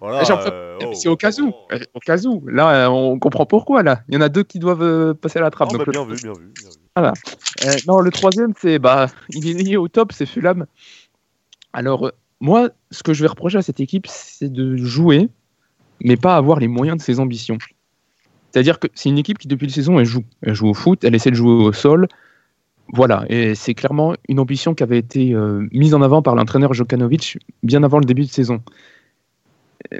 [0.00, 0.30] 3.
[0.30, 1.52] Euh, oh, c'est au cas où.
[1.52, 1.76] Oh.
[1.94, 2.46] Au cas où.
[2.48, 3.82] Là, euh, on comprend pourquoi.
[3.82, 5.68] Là, il y en a deux qui doivent euh, passer à la trappe.
[5.72, 6.52] Oh, donc, bah, bien, vu, bien vu,
[6.96, 7.12] Voilà.
[7.86, 10.66] non, le troisième, c'est bah, il est lié au top, c'est Fulham.
[11.72, 15.28] Alors, moi, ce que je vais reprocher à cette équipe, c'est de jouer,
[16.02, 17.58] mais pas avoir les moyens de ses ambitions.
[18.50, 20.24] C'est-à-dire que c'est une équipe qui, depuis la saison, elle joue.
[20.42, 22.08] Elle joue au foot, elle essaie de jouer au sol.
[22.92, 25.32] Voilà, et c'est clairement une ambition qui avait été
[25.70, 28.60] mise en avant par l'entraîneur Jokanovic bien avant le début de saison.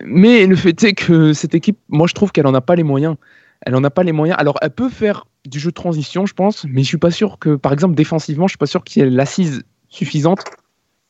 [0.04, 2.82] Mais le fait est que cette équipe, moi je trouve qu'elle n'en a pas les
[2.82, 3.16] moyens.
[3.62, 4.38] Elle n'en a pas les moyens.
[4.38, 7.38] Alors elle peut faire du jeu de transition, je pense, mais je suis pas sûr
[7.38, 10.44] que, par exemple, défensivement, je suis pas sûr qu'il y ait l'assise suffisante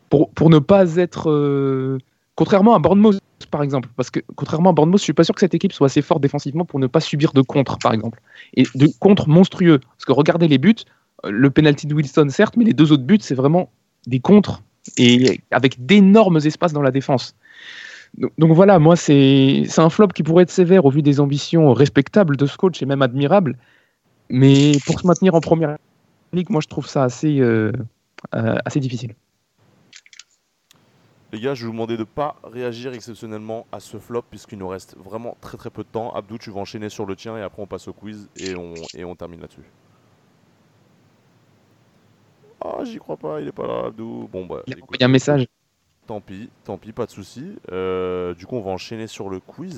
[0.08, 1.30] pour, pour ne pas être.
[1.30, 1.98] Euh,
[2.36, 3.88] contrairement à Bournemouth, par exemple.
[3.96, 6.22] Parce que contrairement à Bournemouth, je suis pas sûr que cette équipe soit assez forte
[6.22, 8.20] défensivement pour ne pas subir de contre, par exemple.
[8.54, 9.78] Et de contre monstrueux.
[9.78, 10.76] Parce que regardez les buts,
[11.24, 13.70] le penalty de Wilson, certes, mais les deux autres buts, c'est vraiment
[14.06, 14.62] des contres
[14.96, 17.34] et avec d'énormes espaces dans la défense.
[18.16, 22.36] Donc, voilà, moi, c'est un flop qui pourrait être sévère au vu des ambitions respectables
[22.36, 23.56] de ce coach et même admirable.
[24.28, 25.76] Mais pour se maintenir en première
[26.32, 27.72] ligue, moi, je trouve ça assez, euh,
[28.34, 29.14] euh, assez difficile.
[31.32, 34.58] Les gars, je vais vous demander de ne pas réagir exceptionnellement à ce flop puisqu'il
[34.58, 36.12] nous reste vraiment très très peu de temps.
[36.12, 38.74] Abdou, tu vas enchaîner sur le tien et après on passe au quiz et on,
[38.94, 39.62] et on termine là-dessus.
[42.60, 44.28] Ah, j'y crois pas, il est pas là, Abdou.
[44.32, 44.62] Bon, bah.
[44.66, 45.46] Il y a un message.
[46.10, 47.44] Tant pis, tant pis, pas de souci.
[47.70, 49.76] Euh, du coup, on va enchaîner sur le quiz.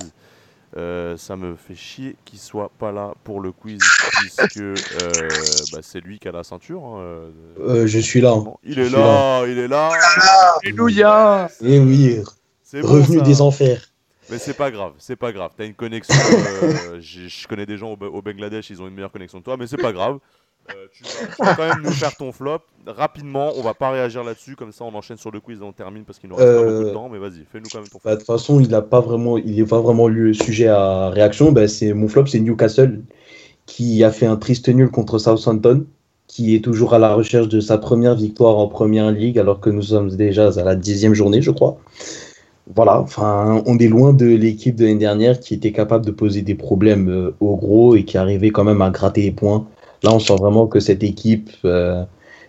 [0.79, 3.79] Euh, ça me fait chier qu'il soit pas là pour le quiz
[4.19, 5.29] puisque euh,
[5.75, 6.83] bah, c'est lui qui a la ceinture.
[6.87, 8.43] Hein, je suis là.
[8.65, 9.91] Il est là, il est là.
[10.63, 11.51] Alléluia.
[11.61, 12.17] Et eh oui.
[12.81, 13.93] Revenu des enfers.
[14.31, 15.51] Mais c'est pas grave, c'est pas grave.
[15.55, 16.15] T'as une connexion.
[16.99, 19.67] je connais des gens au, au, Bangladesh, ils ont une meilleure connexion que toi, mais
[19.67, 20.19] c'est pas grave.
[20.71, 21.03] Euh, tu,
[21.43, 23.53] vas, quand même nous faire ton flop rapidement.
[23.57, 26.05] On va pas réagir là-dessus, comme ça on enchaîne sur le quiz et on termine
[26.05, 27.09] parce qu'il nous reste pas beaucoup de euh, temps.
[27.09, 28.01] Mais vas-y, fais-nous quand même ton flop.
[28.05, 31.11] Bah, de toute façon, il n'a pas vraiment, il est pas vraiment le sujet à
[31.11, 31.53] réaction.
[31.53, 33.03] Bah, c'est mon flop, c'est Newcastle
[33.67, 35.87] qui a fait un triste nul contre Southampton,
[36.27, 39.71] qui est toujours à la recherche de sa première victoire en première ligue, alors que
[39.71, 41.79] nous sommes déjà à la dixième journée, je crois.
[42.75, 46.43] Voilà, enfin, on est loin de l'équipe de l'année dernière qui était capable de poser
[46.43, 49.67] des problèmes euh, au gros et qui arrivait quand même à gratter les points
[50.03, 52.05] Là, on sent vraiment que cette équipe, euh,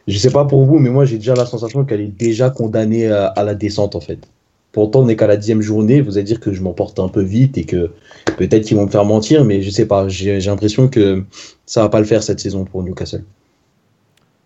[0.08, 2.49] je ne sais pas pour vous, mais moi j'ai déjà la sensation qu'elle est déjà
[2.49, 4.28] condamnée à, la descente en fait.
[4.72, 6.01] Pourtant, on n'est qu'à la dixième journée.
[6.01, 7.91] Vous allez dire que je m'emporte un peu vite et que
[8.38, 10.08] peut-être qu'ils vont me faire mentir, mais je ne sais pas.
[10.08, 11.24] J'ai l'impression que
[11.68, 13.24] ça va pas le faire cette saison pour Newcastle.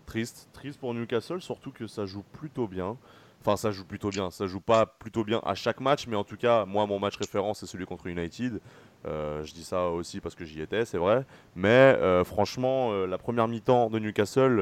[0.04, 2.96] Triste, triste pour Newcastle, surtout que ça joue plutôt bien.
[3.40, 4.30] Enfin, ça joue plutôt bien.
[4.30, 7.16] Ça joue pas plutôt bien à chaque match, mais en tout cas, moi, mon match
[7.16, 8.60] référence, c'est celui contre United.
[9.06, 11.24] Euh, je dis ça aussi parce que j'y étais, c'est vrai.
[11.54, 14.60] Mais euh, franchement, euh, la première mi-temps de Newcastle,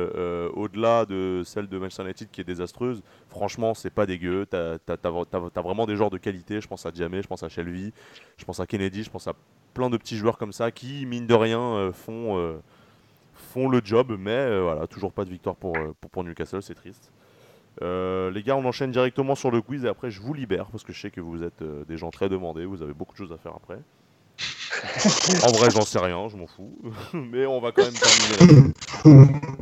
[0.55, 4.47] au-delà de celle de Manchester United qui est désastreuse, franchement, c'est pas dégueu.
[4.47, 6.61] T'as as, vraiment des joueurs de qualité.
[6.61, 7.93] Je pense à Diamé, je pense à Shelby,
[8.37, 9.33] je pense à Kennedy, je pense à
[9.73, 12.61] plein de petits joueurs comme ça qui, mine de rien, font,
[13.35, 14.15] font le job.
[14.19, 15.75] Mais voilà, toujours pas de victoire pour,
[16.13, 17.11] pour Newcastle, c'est triste.
[17.83, 20.83] Euh, les gars, on enchaîne directement sur le quiz et après je vous libère parce
[20.83, 23.19] que je sais que vous êtes euh, des gens très demandés, vous avez beaucoup de
[23.19, 23.79] choses à faire après.
[25.47, 26.79] en vrai, j'en sais rien, je m'en fous.
[27.13, 28.73] Mais on va quand même terminer là-dessus.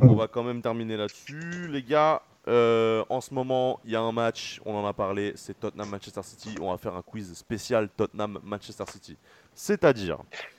[0.01, 1.69] On va quand même terminer là-dessus.
[1.69, 5.33] Les gars, euh, en ce moment, il y a un match, on en a parlé,
[5.37, 6.55] c'est Tottenham-Manchester City.
[6.61, 9.17] On va faire un quiz spécial Tottenham-Manchester City.
[9.55, 10.19] C'est-à-dire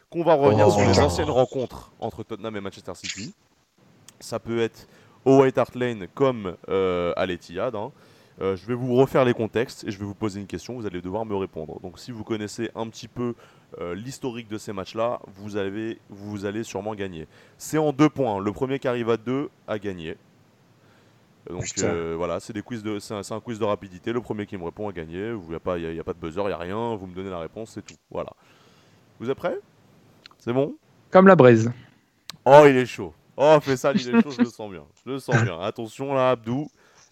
[0.10, 3.34] qu'on va revenir Oh, sur les anciennes rencontres entre Tottenham et Manchester City.
[4.20, 4.88] Ça peut être
[5.26, 7.76] au White Hart Lane comme euh, à l'Etihad.
[7.76, 7.92] hein.
[8.42, 10.74] Euh, je vais vous refaire les contextes et je vais vous poser une question.
[10.76, 11.80] Vous allez devoir me répondre.
[11.82, 13.34] Donc, si vous connaissez un petit peu
[13.80, 17.28] euh, l'historique de ces matchs-là, vous, avez, vous allez sûrement gagner.
[17.58, 18.40] C'est en deux points.
[18.42, 20.18] Le premier qui arrive à deux a gagné.
[21.50, 24.12] Donc euh, voilà, c'est des quiz de, c'est un, quiz de rapidité.
[24.12, 25.30] Le premier qui me répond a gagné.
[25.30, 26.96] Il n'y a, pas- y a- y a pas de buzzer, il n'y a rien.
[26.96, 27.94] Vous me donnez la réponse, c'est tout.
[28.10, 28.32] Voilà.
[29.20, 29.60] Vous êtes prêts?
[30.40, 30.76] C'est bon?
[31.12, 31.72] Comme la braise.
[32.46, 33.14] Oh, il est chaud.
[33.38, 34.00] Oh, fais ça, chaud,
[34.32, 34.84] je le sens bien.
[35.06, 35.60] Je le sens bien.
[35.62, 36.68] Attention là, Abdou.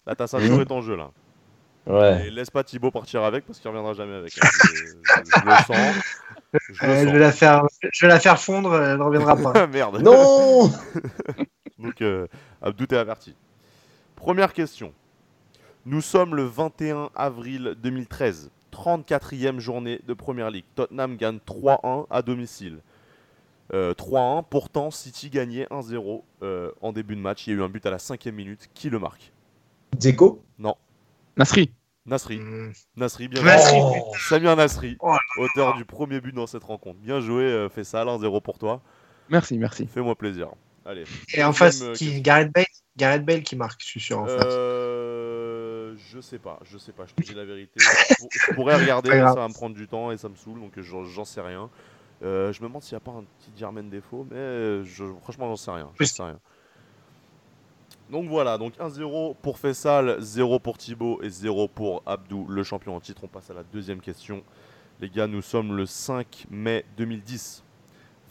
[0.06, 1.10] Là, ta ceinture est en jeu là.
[1.86, 2.28] Ouais.
[2.28, 4.32] Et laisse pas Thibaut partir avec parce qu'il reviendra jamais avec.
[4.38, 4.48] hein.
[4.52, 6.04] Je, je- je le sens.
[6.54, 7.12] Je le Euh, je, sens.
[7.12, 9.66] vais la faire, je vais la faire fondre, elle ne reviendra pas.
[9.66, 10.00] Merde.
[10.02, 10.70] Non
[11.78, 12.26] Donc, euh,
[12.62, 13.34] Abdou, t'es averti.
[14.16, 14.92] Première question.
[15.84, 20.64] Nous sommes le 21 avril 2013, 34e journée de Première Ligue.
[20.74, 22.78] Tottenham gagne 3-1 à domicile.
[23.72, 27.46] Euh, 3-1, pourtant City gagnait 1-0 euh, en début de match.
[27.46, 28.68] Il y a eu un but à la cinquième minute.
[28.74, 29.32] Qui le marque
[29.98, 30.42] Dzeko
[31.36, 31.72] Nasri.
[32.06, 32.36] Nasri.
[32.38, 32.72] Hmm.
[32.96, 33.80] Nasri, bien Nasri.
[33.80, 34.00] joué.
[34.28, 36.98] Samir Nasri, Oh auteur du premier but dans cette rencontre.
[37.00, 38.82] Bien joué, euh, fais ça, 1-0 pour toi.
[39.30, 39.86] Merci, merci.
[39.86, 40.50] Fais-moi plaisir.
[40.84, 41.04] Allez.
[41.32, 42.20] Et en face, euh, qui.
[42.20, 44.18] Gareth Bale Gareth Bale qui marque, je suis sûr.
[44.20, 44.44] En face.
[44.44, 47.72] Euh, je sais pas, je sais pas, je te dis la vérité.
[47.80, 50.36] Je, pour- je pourrais regarder, mais ça va me prendre du temps et ça me
[50.36, 51.70] saoule, donc j'en j'en sais rien.
[52.24, 55.46] Euh, je me demande s'il n'y a pas un petit Germain défaut, mais je, franchement,
[55.48, 55.90] j'en sais rien.
[55.98, 56.38] j'en sais rien.
[58.10, 62.94] Donc voilà, donc 1-0 pour Fessal, 0 pour Thibaut et 0 pour Abdou, le champion
[62.96, 63.22] en titre.
[63.24, 64.42] On passe à la deuxième question.
[65.00, 67.62] Les gars, nous sommes le 5 mai 2010.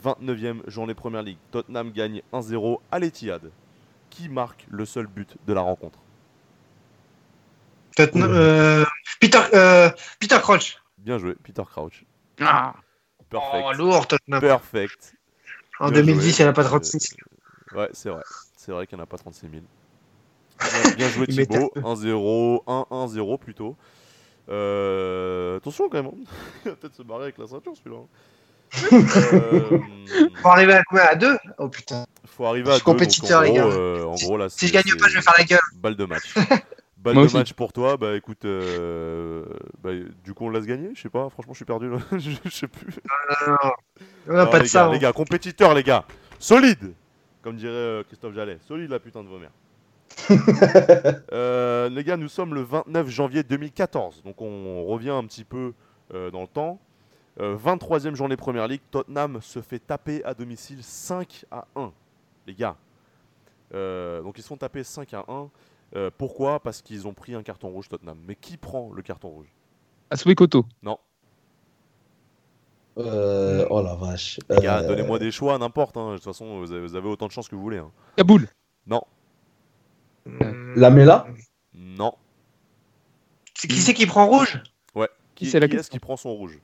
[0.04, 1.38] 29e journée Première Ligue.
[1.52, 3.52] Tottenham gagne 1-0 à l'Etihad.
[4.10, 6.00] Qui marque le seul but de la rencontre?
[7.96, 8.86] Tottenham- euh,
[9.20, 9.90] Peter, euh,
[10.20, 10.78] Peter Crouch.
[11.00, 12.06] Bien joué, Peter Crouch.
[12.42, 12.74] Ah,
[13.40, 13.66] Perfect.
[13.66, 14.40] Oh, lourd, Tottenham.
[14.40, 15.14] Perfect.
[15.80, 16.32] En bien 2010, joué.
[16.40, 17.16] il n'y en a pas Euh, 36.
[17.76, 18.24] Ouais, c'est vrai.
[18.56, 19.64] C'est vrai qu'il n'y en a pas 36 000.
[20.60, 21.72] Bien, bien joué Thibaut.
[21.74, 21.84] m'étonne.
[21.84, 23.76] 1-0, 1-1-0 plutôt.
[24.50, 26.12] Euh, attention quand même.
[26.14, 26.26] hein.
[26.66, 28.02] Il va peut-être se barrer avec la ceinture celui-là.
[28.94, 29.80] euh,
[30.42, 32.06] Faut arriver à combien À 2 Oh putain.
[32.26, 33.66] faut arriver Je à suis deux, compétiteur, les gars.
[33.66, 35.60] euh, en gros, là, Si je gagne pas, je vais faire la gueule.
[35.76, 36.34] Balle de match.
[37.04, 37.36] Balle Moi de aussi.
[37.38, 37.98] match pour toi.
[37.98, 39.46] Bah écoute, euh,
[39.84, 39.90] bah,
[40.24, 40.92] du coup on laisse gagner.
[40.96, 41.30] Je sais pas.
[41.30, 41.98] Franchement, je suis perdu là.
[42.14, 42.88] je je sais plus.
[42.88, 43.72] Non, non, non.
[44.30, 44.80] On a Non, pas les de ça.
[44.84, 44.92] gars, hein.
[44.94, 46.06] les gars, compétiteurs, les gars.
[46.40, 46.94] Solide
[47.42, 48.58] Comme dirait euh, Christophe Jallet.
[48.68, 49.52] Solide la putain de vos mères.
[51.34, 54.24] Euh, les gars, nous sommes le 29 janvier 2014.
[54.24, 55.74] Donc on revient un petit peu
[56.14, 56.80] euh, dans le temps.
[57.40, 58.82] Euh, 23e journée Première Ligue.
[58.92, 61.92] Tottenham se fait taper à domicile 5 à 1.
[62.48, 62.76] Les gars.
[63.74, 65.50] Euh, donc ils se font taper 5 à 1.
[65.96, 66.60] Euh, pourquoi?
[66.60, 68.18] Parce qu'ils ont pris un carton rouge Tottenham.
[68.28, 69.48] Mais qui prend le carton rouge?
[70.10, 70.66] Asuekoto.
[72.98, 74.40] Euh, oh la vache.
[74.52, 75.98] Euh, donnez-moi des choix, n'importe.
[75.98, 76.12] hein.
[76.12, 77.78] De toute façon, vous avez, vous avez autant de chance que vous voulez.
[77.80, 77.92] hein.
[78.18, 78.48] Kaboul.
[78.88, 79.02] Non,
[80.26, 80.76] Hmm.
[80.76, 81.28] Lamela
[81.74, 82.14] non.
[83.56, 84.62] C'est- Qui c'est qui prend rouge?
[85.44, 86.60] Qui, c'est la qui est-ce qui prend son rouge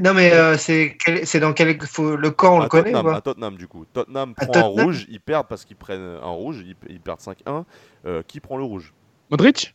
[0.00, 1.80] Non, mais euh, c'est quel- dans quel.
[1.86, 3.84] faut- Le camp, on à le connaît ou Tottenham, pas à Tottenham, du coup.
[3.92, 7.00] Tottenham À prend un Tottenham rouge, ils perdent parce qu'ils prennent un rouge, ils, ils
[7.00, 7.64] perdent 5-1.
[8.06, 8.92] Euh, qui prend le rouge?
[9.30, 9.74] Modric?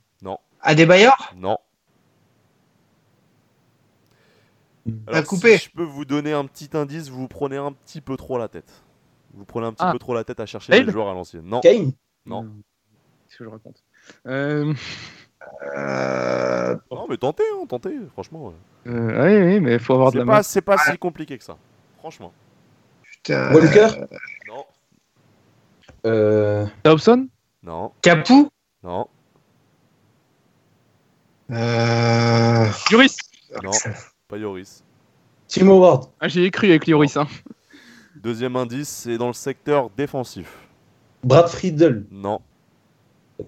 [0.61, 1.34] Adebayor?
[1.38, 1.57] Non.
[5.07, 5.57] Alors, coupé.
[5.57, 8.38] si je peux vous donner un petit indice, vous vous prenez un petit peu trop
[8.38, 8.71] la tête.
[9.34, 9.91] Vous prenez un petit Ah.
[9.91, 11.43] peu trop la tête à chercher Bale les joueurs à l'ancienne.
[11.45, 11.91] Non, Kane?
[12.26, 12.43] Non.
[13.28, 13.84] Qu'est-ce que je raconte?
[14.28, 14.73] Euh,
[15.64, 18.48] Euh, non, mais tentez, hein, tentez, franchement.
[18.48, 18.91] ouais.
[18.91, 20.43] euh, Oui, oui, mais il faut avoir de C'est la pas, main.
[20.43, 21.58] c'est pas si compliqué que ça.
[22.00, 22.32] Franchement.
[23.04, 23.54] putain.
[23.54, 23.88] Walker
[24.48, 24.66] Non,
[26.06, 27.28] euh, Dobson.
[27.64, 28.50] non, Capou
[28.84, 29.08] non,
[31.52, 32.66] euh...
[32.91, 33.18] Lloris.
[33.64, 33.72] non,
[34.28, 34.84] pas Yoris.
[35.48, 37.16] Tim Howard Ah, J'ai écrit avec Lloris.
[37.18, 37.28] Hein.
[38.16, 40.52] Deuxième indice, c'est dans le secteur défensif.
[41.24, 42.41] Brad Friedel Non,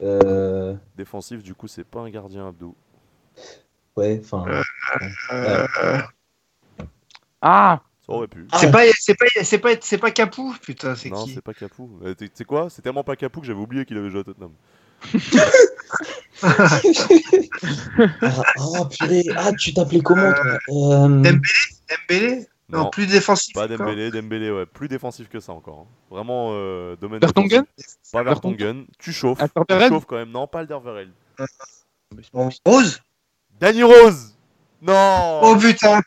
[0.01, 2.75] Euh, Défensif, du coup, c'est pas un gardien, Abdou.
[3.95, 4.45] ouais, enfin.
[5.31, 5.65] Euh,
[7.41, 8.47] Ah Ça aurait pu.
[8.59, 11.53] C'est pas, c'est pas, c'est pas, c'est pas Capou, putain, c'est non, qui c'est pas
[11.53, 11.99] Capou.
[12.03, 12.69] Euh, Tu sais quoi?
[12.69, 14.51] C'est tellement pas Capou que j'avais oublié qu'il avait joué à Tottenham.
[16.43, 16.79] Ah,
[18.21, 20.59] ah, purée, ah, tu t'appelais comment toi?
[20.69, 21.41] Euh, Dembélé
[21.89, 22.47] Dembélé?
[22.69, 23.53] Non, Non, plus défensif.
[23.53, 23.67] pas.
[23.67, 24.11] Dembélé.
[24.11, 25.79] Dembélé, ouais, plus défensif que ça encore.
[25.79, 25.87] hein.
[26.09, 27.19] Vraiment, euh, domaine.
[27.21, 27.63] Vertonghen.
[28.11, 28.85] Pas Vertonghen.
[28.99, 29.39] Tu chauffes.
[29.39, 30.31] Tu chauffes quand même.
[30.31, 31.11] Non, pas Alderweireld.
[32.33, 33.01] Bon, Rose
[33.59, 34.33] Danny Rose
[34.81, 36.01] Non Oh putain.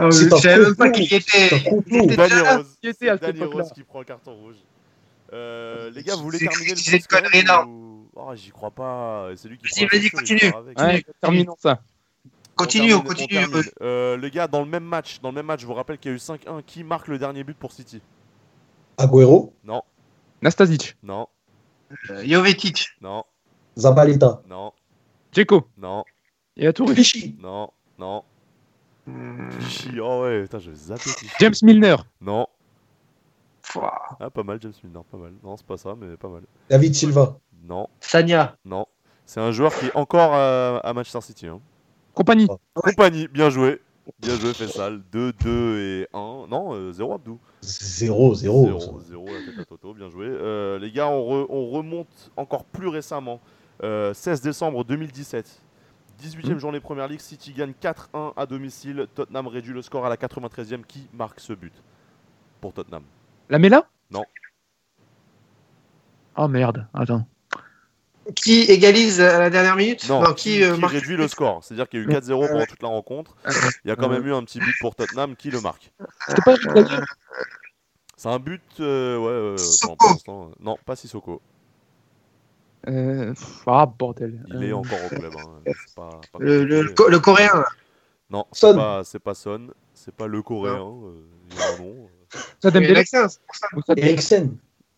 [0.00, 1.50] Oh, C'est Je un savais même pas y était.
[2.16, 2.40] Danny.
[2.56, 2.76] Rose.
[2.80, 4.56] Qui était à Danny Rose qui prend le carton rouge.
[5.32, 7.68] Euh, les gars, vous voulez terminer le énorme.
[7.70, 9.28] ou- Oh, j'y crois pas.
[9.36, 10.52] C'est lui qui Vas-y, vas-y, continue.
[11.20, 11.80] terminons ça.
[12.58, 13.38] Continue, on continue.
[13.80, 16.10] Euh, les gars, dans le même match, dans le même match, je vous rappelle qu'il
[16.10, 16.62] y a eu 5-1.
[16.66, 18.02] Qui marque le dernier but pour City?
[18.96, 19.82] Agüero, Non,
[20.42, 21.28] Nastasic, non,
[22.10, 22.88] Euh, Jovetic.
[23.00, 23.24] non,
[23.78, 24.72] Zabaleta, non,
[25.32, 25.68] Dzeko?
[25.78, 26.04] Non,
[26.56, 26.94] et à Touré.
[26.94, 28.24] Clichy, non, non.
[29.50, 31.32] Clichy, oh ouais, putain, je zappé Clichy.
[31.38, 31.96] James Milner.
[32.20, 32.46] Non,
[33.62, 34.16] pouah.
[34.20, 35.32] ah, pas mal, James Milner, pas mal.
[35.42, 36.42] Non, c'est pas ça, mais pas mal.
[36.68, 38.56] David Silva, Non, Sagna.
[38.64, 38.86] non.
[39.24, 41.46] C'est un joueur qui est encore à, à Manchester City.
[41.46, 41.60] Hein.
[42.18, 42.48] Compagnie.
[42.74, 43.80] Compagnie, bien joué.
[44.20, 45.00] Bien joué, Fessal.
[45.12, 46.46] 2, 2 et 1.
[46.48, 47.38] Non, euh, 0 Abdou.
[47.62, 48.64] 0, 0.
[48.66, 50.26] 0, 0 la tête à Toto, bien joué.
[50.26, 53.40] Euh, les gars, on, re- on remonte encore plus récemment.
[53.84, 55.62] Euh, 16 décembre 2017.
[56.20, 56.58] 18e Mhm.
[56.58, 59.06] journée Première Ligue, City gagne 4-1 à domicile.
[59.14, 60.84] Tottenham réduit le score à la 93e.
[60.84, 61.72] Qui marque ce but
[62.60, 63.04] pour Tottenham?
[63.48, 63.84] La Mela?
[64.10, 64.24] Non.
[66.36, 67.24] Oh merde, attends.
[68.34, 71.64] Qui égalise à la dernière minute Non, qui, euh, qui marque réduit le score.
[71.64, 73.34] C'est-à-dire qu'il y a eu 4-0 pendant toute la rencontre.
[73.84, 75.34] Il y a quand même eu un petit but pour Tottenham.
[75.36, 75.92] Qui le marque
[76.26, 76.56] C'était pas
[78.16, 78.62] C'est un but.
[78.80, 80.18] euh, ouais, euh, Sissoko.
[80.26, 81.40] bon, euh, non, pas Sissoko.
[82.88, 83.32] euh...
[83.66, 84.40] Ah bordel.
[84.48, 85.32] Il est Euh, encore au club.
[85.36, 85.60] hein.
[85.66, 87.64] C'est pas- pas le, coréen.
[88.30, 88.74] Non, c'est Son.
[88.74, 90.82] pas, c'est pas Son, c'est pas le coréen.
[90.82, 92.08] euh, il y a un nom.
[92.62, 92.70] Ça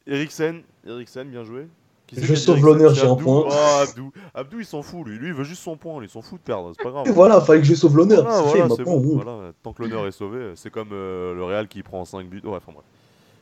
[0.07, 1.69] Eriksen, Eriksen, bien joué.
[2.17, 3.25] Je sauve l'honneur, j'ai un Abdou.
[3.25, 3.45] point.
[3.49, 4.13] Oh, Abdou.
[4.35, 5.17] Abdou, il s'en fout, lui.
[5.19, 5.99] Lui, il veut juste son point.
[6.01, 6.07] lui.
[6.07, 7.07] Il s'en fout de perdre, c'est pas grave.
[7.09, 8.23] Et voilà, fallait que je sauve l'honneur.
[8.25, 9.01] Voilà, bon.
[9.17, 12.43] Voilà, tant que l'honneur est sauvé, c'est comme euh, le Real qui prend 5 buts.
[12.45, 12.85] Ouais, enfin bref.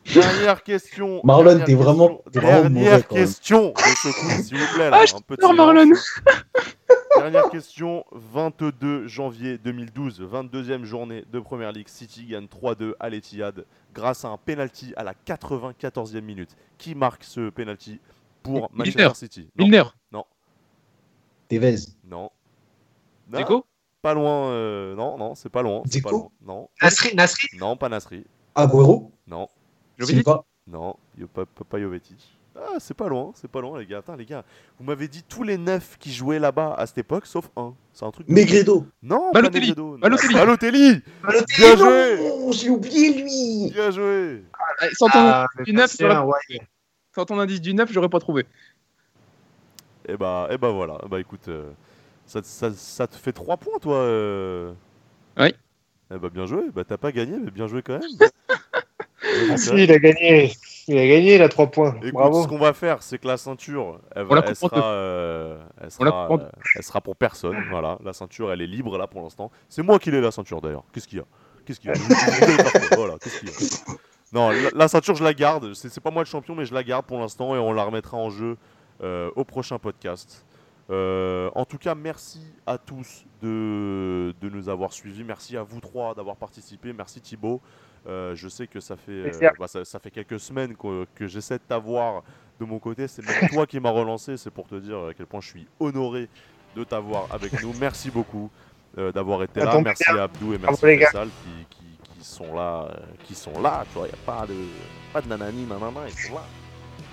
[0.15, 1.21] Dernière question.
[1.25, 4.89] Marlon, t'es vraiment- Dernière mauvais, question de ce coup, s'il vous plaît.
[4.91, 5.75] Là, Ah, je un peu de t'adore, silence.
[5.75, 5.95] Marlon.
[7.19, 11.89] Dernière question, 22 janvier 2012, 22e journée de Première Ligue.
[11.89, 16.51] City gagne 3-2 à l'Etihad grâce à un penalty à la 94e minute.
[16.79, 18.01] Qui marque ce penalty
[18.43, 18.95] pour Milner.
[19.05, 19.85] Manchester City Non, Milner.
[21.49, 22.31] Tevez, non.
[23.31, 23.65] Non, Dzeko
[24.03, 24.51] Pas loin.
[24.51, 25.83] euh, non, non, c'est pas loin.
[25.87, 26.31] C'est pas Dzeko loin.
[26.55, 28.25] Non, Nasri, Nasri non, pas Nasri.
[28.55, 29.49] Agüero, Non,
[29.99, 32.35] Jovetic Silva, non, yo- pas, pas, pas Jovetic.
[32.61, 33.99] Ah, c'est pas loin, c'est pas loin, les gars.
[33.99, 34.45] Attends, les gars,
[34.79, 37.73] vous m'avez dit tous les neufs qui jouaient là-bas à cette époque, sauf un.
[37.93, 38.27] C'est un truc.
[38.27, 38.85] de- Negredo.
[39.01, 39.69] Non, Balotelli.
[39.75, 39.93] pas Negredo.
[39.93, 39.99] non.
[39.99, 40.35] Balotelli.
[40.35, 41.03] Balotelli.
[41.23, 42.29] Balotelli, Bien Mais joué.
[42.41, 43.71] non, j'ai oublié lui.
[43.73, 44.43] Bien joué.
[44.83, 46.61] Eh, Sans ton, Ah, du neuf, ouais.
[47.19, 48.47] Sans ton indice du 9, j'aurais pas trouvé.
[50.07, 50.99] Et bah, et bah voilà.
[51.11, 51.73] Bah écoute, euh,
[52.27, 53.97] ça, ça, ça te fait 3 points, toi.
[53.97, 54.73] euh.
[55.37, 55.53] Oui.
[56.15, 56.71] Eh bah bien joué.
[56.73, 58.29] Bah t'as pas gagné, mais bien joué quand même.
[59.51, 60.53] Ah, si, il a gagné.
[60.87, 61.97] Il a gagné, il a 3 points.
[61.97, 62.45] Écoute, Bravo.
[62.45, 66.29] ce qu'on va faire, c'est que la ceinture, elle, la va- sera, euh, elle la
[66.31, 66.39] euh,
[66.77, 67.57] elle pour personne.
[67.69, 69.51] Voilà, la ceinture, elle est libre là pour l'instant.
[69.69, 70.85] C'est moi qui l'ai la ceinture d'ailleurs.
[70.93, 71.25] Qu'est-ce qu'il y a?
[71.67, 71.93] Qu'il y
[72.97, 73.97] Voilà, qu'est-ce qu'il y a?
[74.33, 75.75] Non, la, la ceinture, je la garde.
[75.75, 78.17] C'est pas moi le champion, mais je la garde pour l'instant et on la remettra
[78.17, 78.57] en jeu
[79.03, 80.45] euh, au prochain podcast.
[80.91, 85.25] Euh, en tout cas, merci à tous de, de nous avoir suivis.
[85.25, 86.93] Merci à vous trois d'avoir participé.
[86.93, 87.61] Merci Thibaut.
[88.07, 91.59] Euh, je sais que ça fait, bah, ça, ça fait quelques semaines que, que j'essaie
[91.59, 92.23] de t'avoir
[92.59, 93.07] de mon côté.
[93.09, 94.37] C'est même toi qui m'as relancé.
[94.37, 96.29] C'est pour te dire à quel point je suis honoré
[96.75, 97.73] de t'avoir avec nous.
[97.81, 98.51] Merci beaucoup
[98.97, 99.81] d'avoir été là.
[99.81, 101.07] Merci à Abdou et merci gars.
[101.07, 102.89] Faisal qui, qui, qui sont là.
[102.91, 102.95] euh,
[103.25, 103.85] qui sont là.
[103.93, 104.55] Tu vois, il n'y a pas de,
[105.13, 106.01] pas de nanani, nanana.
[106.09, 106.43] Ils sont là.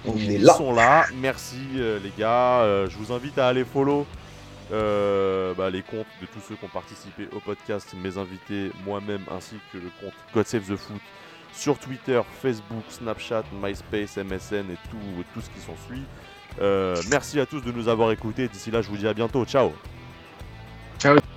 [0.05, 0.53] On est Ils là.
[0.53, 1.05] sont là.
[1.15, 2.61] Merci euh, les gars.
[2.61, 4.05] Euh, je vous invite à aller follow
[4.71, 9.23] euh, bah, les comptes de tous ceux qui ont participé au podcast, mes invités, moi-même,
[9.31, 11.01] ainsi que le compte God Save the Foot
[11.53, 14.97] sur Twitter, Facebook, Snapchat, MySpace, MSN et tout,
[15.33, 16.03] tout ce qui s'ensuit.
[16.61, 18.47] Euh, merci à tous de nous avoir écoutés.
[18.47, 19.45] D'ici là, je vous dis à bientôt.
[19.45, 19.71] Ciao.
[20.99, 21.34] The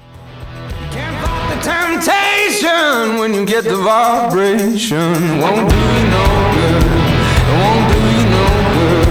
[1.68, 5.38] temptation when you get the vibration.
[5.42, 6.84] Won't do you no good.
[7.60, 8.46] Won't do you no
[8.76, 9.08] good.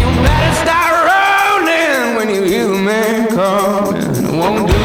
[0.00, 4.38] You better start running when you hear the man calling.
[4.38, 4.79] Won't do